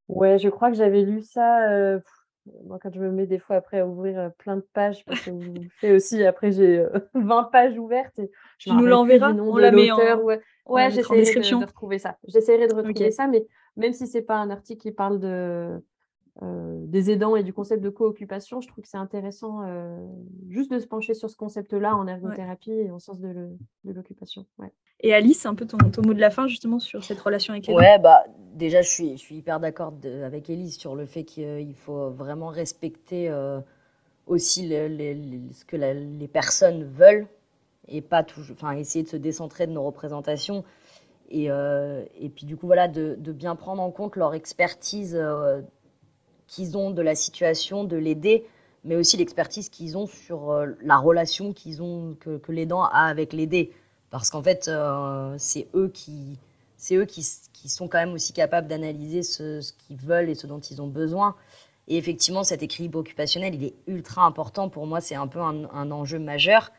Ouais, 0.10 0.38
je 0.38 0.50
crois 0.50 0.70
que 0.70 0.76
j'avais 0.76 1.04
lu 1.04 1.22
ça. 1.22 2.00
Moi, 2.66 2.80
quand 2.82 2.94
je 2.94 3.00
me 3.00 3.12
mets 3.12 3.28
des 3.28 3.40
fois 3.40 3.58
après 3.58 3.80
à 3.80 3.88
ouvrir 3.88 4.32
plein 4.38 4.56
de 4.56 4.66
pages, 4.74 5.06
parce 5.06 5.22
que 5.22 5.32
vous 5.32 5.54
faites 5.80 5.96
aussi, 5.96 6.24
après 6.24 6.52
j'ai 6.52 6.86
20 7.14 7.44
pages 7.52 7.78
ouvertes. 7.78 8.18
Et 8.20 8.32
je 8.58 8.70
tu 8.70 8.76
nous 8.76 8.86
l'enverras, 8.86 9.34
on 9.34 9.58
la 9.58 9.72
met 9.72 9.92
en... 9.92 9.98
Ouais, 10.66 10.92
j'essaierai 10.92 11.24
de, 11.24 11.60
de, 11.60 11.66
retrouver 11.66 11.98
ça. 11.98 12.18
J'essaierai 12.28 12.68
de 12.68 12.76
retrouver 12.76 13.12
ça, 13.12 13.28
mais 13.28 13.48
même 13.76 13.94
si 13.94 14.06
c'est 14.06 14.22
pas 14.22 14.36
un 14.36 14.50
article 14.52 14.82
qui 14.82 14.92
parle 14.92 15.20
de, 15.20 15.82
euh, 16.42 16.86
des 16.86 17.12
aidants 17.12 17.36
et 17.36 17.44
du 17.44 17.54
concept 17.54 17.84
de 17.84 17.90
co-occupation, 17.90 18.62
je 18.62 18.68
trouve 18.68 18.84
que 18.84 18.90
c'est 18.90 18.98
intéressant 18.98 19.62
euh, 19.66 19.98
juste 20.48 20.72
de 20.72 20.80
se 20.80 20.88
pencher 20.88 21.14
sur 21.14 21.30
ce 21.30 21.36
concept-là 21.36 21.96
en 21.96 22.08
ergothérapie 22.08 22.72
et 22.72 22.92
en 22.92 23.00
sens 23.00 23.20
de 23.20 23.58
l'occupation. 23.84 24.46
Ouais. 24.58 24.72
Et 25.02 25.14
Alice, 25.14 25.46
un 25.46 25.56
peu 25.56 25.66
ton, 25.66 25.78
ton, 25.78 26.02
mot 26.02 26.14
de 26.14 26.20
la 26.20 26.30
fin 26.30 26.48
justement 26.48 26.80
sur 26.80 27.04
cette 27.04 27.20
relation 27.20 27.54
avec 27.54 27.68
les 27.68 27.74
Ouais, 27.74 28.00
bah 28.00 28.24
déjà 28.54 28.82
je 28.82 28.90
suis, 28.90 29.12
je 29.14 29.22
suis 29.22 29.36
hyper 29.36 29.60
d'accord 29.60 29.94
avec 30.26 30.50
Elise 30.50 30.78
sur 30.78 30.96
le 30.96 31.06
fait 31.06 31.24
qu'il 31.24 31.76
faut 31.76 32.10
vraiment 32.10 32.48
respecter 32.48 33.30
euh, 33.30 33.62
aussi 34.28 34.68
ce 34.70 35.66
que 35.66 35.78
les 35.78 36.28
personnes 36.28 36.84
veulent 36.84 37.28
et 37.88 38.02
pas 38.02 38.24
toujours, 38.24 38.56
enfin, 38.56 38.72
essayer 38.74 39.04
de 39.04 39.10
se 39.10 39.18
décentrer 39.18 39.68
de 39.68 39.72
nos 39.72 39.84
représentations. 39.84 40.64
Et, 41.30 41.50
euh, 41.50 42.04
et 42.20 42.30
puis 42.30 42.46
du 42.46 42.58
coup, 42.58 42.66
voilà, 42.66 42.88
de, 42.88 43.16
de, 43.20 43.32
bien 43.32 43.56
prendre 43.56 43.82
en 43.82 43.92
compte 43.92 44.16
leur 44.16 44.34
expertise 44.34 45.16
euh, 45.16 45.62
qu'ils 46.50 46.78
ont 46.78 46.92
de 46.92 47.02
la 47.02 47.16
situation, 47.16 47.84
de 47.84 47.96
l'aider, 47.96 48.46
mais 48.84 48.96
aussi 48.96 49.18
l'expertise 49.18 49.70
qu'ils 49.70 49.98
ont 49.98 50.08
sur 50.08 50.52
euh, 50.52 50.68
la 50.82 50.98
relation 50.98 51.54
qu'ils 51.54 51.82
ont, 51.82 52.16
que, 52.20 52.38
que 52.38 52.52
l'aidant 52.52 52.84
a 52.84 53.04
avec 53.04 53.34
l'aider. 53.34 53.72
Parce 54.10 54.30
qu'en 54.32 54.42
fait, 54.42 54.72
c'est 55.38 55.68
eux, 55.76 55.88
qui, 55.94 56.40
c'est 56.78 56.96
eux 56.96 57.06
qui, 57.06 57.24
qui, 57.54 57.70
sont 57.70 57.88
quand 57.88 58.00
même 58.00 58.14
aussi 58.14 58.34
capables 58.34 58.68
d'analyser 58.68 59.22
ce, 59.22 59.62
qu'ils 59.74 59.98
veulent 59.98 60.30
et 60.30 60.36
ce 60.36 60.48
dont 60.48 60.60
ils 60.60 60.82
ont 60.82 60.88
besoin. 60.88 61.36
Et 61.88 61.98
effectivement, 61.98 62.44
cet 62.44 62.64
équilibre 62.64 62.98
occupationnel, 62.98 63.54
il 63.54 63.66
est 63.66 63.76
ultra 63.86 64.24
important. 64.24 64.68
Pour 64.68 64.88
moi, 64.88 65.00
c'est 65.00 65.14
un 65.14 65.28
peu 65.28 65.40
un, 65.40 65.92
enjeu 65.92 66.18
majeur 66.18 66.72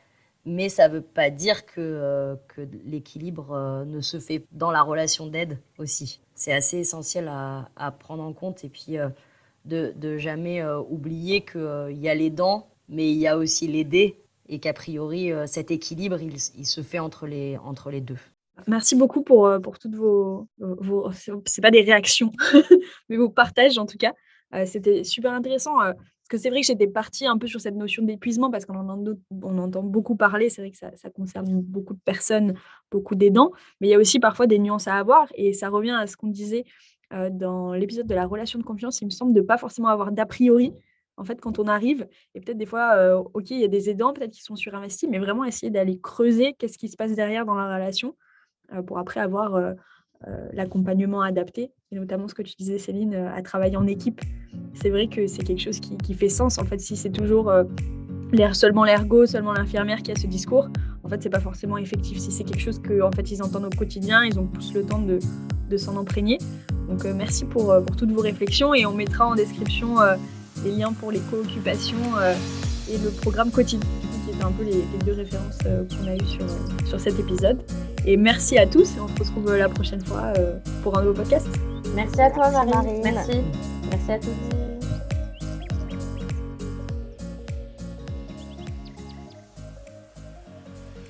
mais 0.46 0.68
ça 0.68 0.88
ne 0.88 0.94
veut 0.94 1.02
pas 1.02 1.30
dire 1.30 1.66
que, 1.66 1.80
euh, 1.80 2.34
que 2.48 2.62
l'équilibre 2.84 3.52
euh, 3.52 3.84
ne 3.84 4.00
se 4.00 4.18
fait 4.18 4.44
dans 4.52 4.70
la 4.70 4.82
relation 4.82 5.26
d'aide 5.26 5.58
aussi. 5.78 6.20
C'est 6.34 6.52
assez 6.52 6.78
essentiel 6.78 7.28
à, 7.28 7.90
prendre 7.98 8.22
en 8.22 8.32
compte 8.32 8.64
et 8.64 8.68
puis 8.68 8.98
euh, 8.98 9.08
de, 9.64 10.18
jamais 10.18 10.64
oublier 10.88 11.42
qu'il 11.42 11.98
y 11.98 12.08
a 12.08 12.14
les 12.14 12.30
dents, 12.30 12.68
mais 12.88 13.10
il 13.10 13.18
y 13.18 13.26
a 13.26 13.36
aussi 13.36 13.66
l'aider 13.68 14.16
et 14.48 14.58
qu'a 14.58 14.72
priori 14.72 15.30
cet 15.46 15.70
équilibre, 15.70 16.18
il, 16.20 16.66
se 16.66 16.82
fait 16.82 16.98
entre 16.98 17.26
les, 17.26 17.56
entre 17.58 17.90
les 17.90 18.00
deux. 18.00 18.18
Merci 18.66 18.96
beaucoup 18.96 19.22
pour, 19.22 19.50
pour 19.62 19.78
toutes 19.78 19.94
vos, 19.94 20.48
vos 20.58 21.10
c'est 21.46 21.62
pas 21.62 21.70
des 21.70 21.82
réactions, 21.82 22.32
mais 23.08 23.16
vos 23.16 23.30
partages 23.30 23.78
en 23.78 23.86
tout 23.86 23.98
cas. 23.98 24.12
C'était 24.66 25.04
super 25.04 25.32
intéressant 25.32 25.76
que 26.30 26.38
c'est 26.38 26.48
vrai 26.48 26.60
que 26.60 26.66
j'étais 26.66 26.86
partie 26.86 27.26
un 27.26 27.36
peu 27.36 27.46
sur 27.46 27.60
cette 27.60 27.74
notion 27.74 28.02
d'épuisement 28.04 28.50
parce 28.50 28.64
qu'on 28.64 28.88
en 28.88 29.04
on 29.42 29.58
entend 29.58 29.82
beaucoup 29.82 30.16
parler. 30.16 30.48
C'est 30.48 30.62
vrai 30.62 30.70
que 30.70 30.78
ça, 30.78 31.10
concerne 31.14 31.60
beaucoup 31.60 31.92
de 31.92 32.00
personnes, 32.02 32.54
beaucoup 32.90 33.16
d'aidants, 33.16 33.50
mais 33.80 33.88
il 33.88 33.90
y 33.90 33.94
a 33.94 33.98
aussi 33.98 34.20
parfois 34.20 34.46
des 34.46 34.58
nuances 34.58 34.86
à 34.86 34.94
avoir. 34.94 35.26
Et 35.34 35.52
ça 35.52 35.68
revient 35.68 35.96
à 36.00 36.06
ce 36.06 36.16
qu'on 36.16 36.28
disait 36.28 36.64
euh, 36.64 36.99
dans 37.10 37.72
l'épisode 37.72 38.06
de 38.06 38.14
la 38.14 38.26
relation 38.26 38.58
de 38.58 38.64
confiance. 38.64 39.00
Il 39.00 39.06
me 39.06 39.10
semble 39.10 39.32
de 39.34 39.40
pas 39.40 39.58
forcément 39.58 39.88
avoir 39.88 40.12
d'a 40.12 40.26
priori. 40.26 40.72
En 41.16 41.24
fait, 41.24 41.40
quand 41.40 41.58
on 41.58 41.66
arrive, 41.66 42.08
et 42.34 42.40
peut-être 42.40 42.56
des 42.56 42.66
fois, 42.66 42.94
euh, 42.94 43.22
ok, 43.34 43.50
il 43.50 43.60
y 43.60 43.64
a 43.64 43.68
des 43.68 43.90
aidants, 43.90 44.12
peut-être 44.12 44.30
qui 44.30 44.42
sont 44.42 44.56
surinvestis, 44.56 45.08
mais 45.10 45.18
vraiment 45.18 45.44
essayer 45.44 45.70
d'aller 45.70 45.98
creuser 46.00 46.54
qu'est-ce 46.54 46.78
qui 46.78 46.88
se 46.88 46.96
passe 46.96 47.12
derrière 47.14 47.44
dans 47.44 47.54
la 47.56 47.74
relation 47.74 48.16
euh, 48.72 48.82
pour 48.82 48.98
après 48.98 49.20
avoir 49.20 49.60
l'accompagnement 50.52 51.22
adapté, 51.22 51.72
et 51.90 51.96
notamment 51.96 52.28
ce 52.28 52.34
que 52.34 52.42
tu 52.42 52.54
disais, 52.54 52.78
Céline, 52.78 53.14
à 53.14 53.40
travailler 53.40 53.78
en 53.78 53.86
équipe 53.86 54.20
c'est 54.74 54.90
vrai 54.90 55.06
que 55.08 55.26
c'est 55.26 55.42
quelque 55.42 55.60
chose 55.60 55.80
qui, 55.80 56.14
fait 56.14 56.28
sens. 56.28 56.58
En 56.58 56.64
fait, 56.64 56.80
si 56.80 56.96
c'est 56.96 57.10
toujours 57.10 57.50
euh, 57.50 57.64
seulement 58.52 58.84
l'ergo, 58.84 59.26
seulement 59.26 59.52
l'infirmière 59.52 60.02
qui 60.02 60.12
a 60.12 60.16
ce 60.16 60.26
discours, 60.26 60.68
en 61.04 61.08
fait, 61.08 61.22
c'est 61.22 61.30
pas 61.30 61.40
forcément 61.40 61.78
effectif. 61.78 62.18
Si 62.18 62.30
c'est 62.30 62.44
quelque 62.44 62.60
chose 62.60 62.80
que 62.80 63.00
fait, 63.14 63.30
ils 63.30 63.42
entendent 63.42 63.66
au 63.66 63.76
quotidien, 63.76 64.24
ils 64.24 64.38
ont 64.38 64.46
plus 64.46 64.72
le 64.74 64.84
temps 64.84 65.00
de, 65.00 65.18
s'en 65.76 65.98
imprégner. 65.98 66.38
Donc, 66.88 67.04
euh, 67.04 67.12
merci 67.14 67.44
pour, 67.44 67.70
euh, 67.70 67.80
pour, 67.80 67.96
toutes 67.96 68.10
vos 68.10 68.20
réflexions 68.20 68.74
et 68.74 68.86
on 68.86 68.92
mettra 68.92 69.26
en 69.26 69.34
description 69.34 69.96
les 70.64 70.72
liens 70.72 70.92
pour 70.92 71.10
les 71.10 71.20
co-occupations 71.30 71.96
et 72.90 72.98
le 72.98 73.10
programme 73.10 73.50
quotidien, 73.50 73.88
qui 74.24 74.30
étaient 74.30 74.42
un 74.42 74.52
peu 74.52 74.64
les, 74.64 74.84
deux 75.04 75.12
références 75.12 75.58
qu'on 75.58 76.06
a 76.06 76.14
eues 76.14 76.26
sur, 76.26 76.44
sur 76.86 77.00
cet 77.00 77.18
épisode. 77.18 77.58
Et 78.04 78.16
merci 78.16 78.58
à 78.58 78.66
tous 78.66 78.96
et 78.96 79.00
on 79.00 79.08
se 79.08 79.18
retrouve 79.20 79.54
la 79.54 79.68
prochaine 79.68 80.04
fois 80.04 80.32
pour 80.82 80.98
un 80.98 81.02
nouveau 81.02 81.14
podcast. 81.14 81.46
Merci 81.94 82.20
à 82.20 82.30
toi, 82.30 82.50
Merci, 82.50 82.70
Marie. 82.74 83.00
Merci. 83.02 83.40
Merci 83.90 84.12
à 84.12 84.18
tous. 84.18 84.69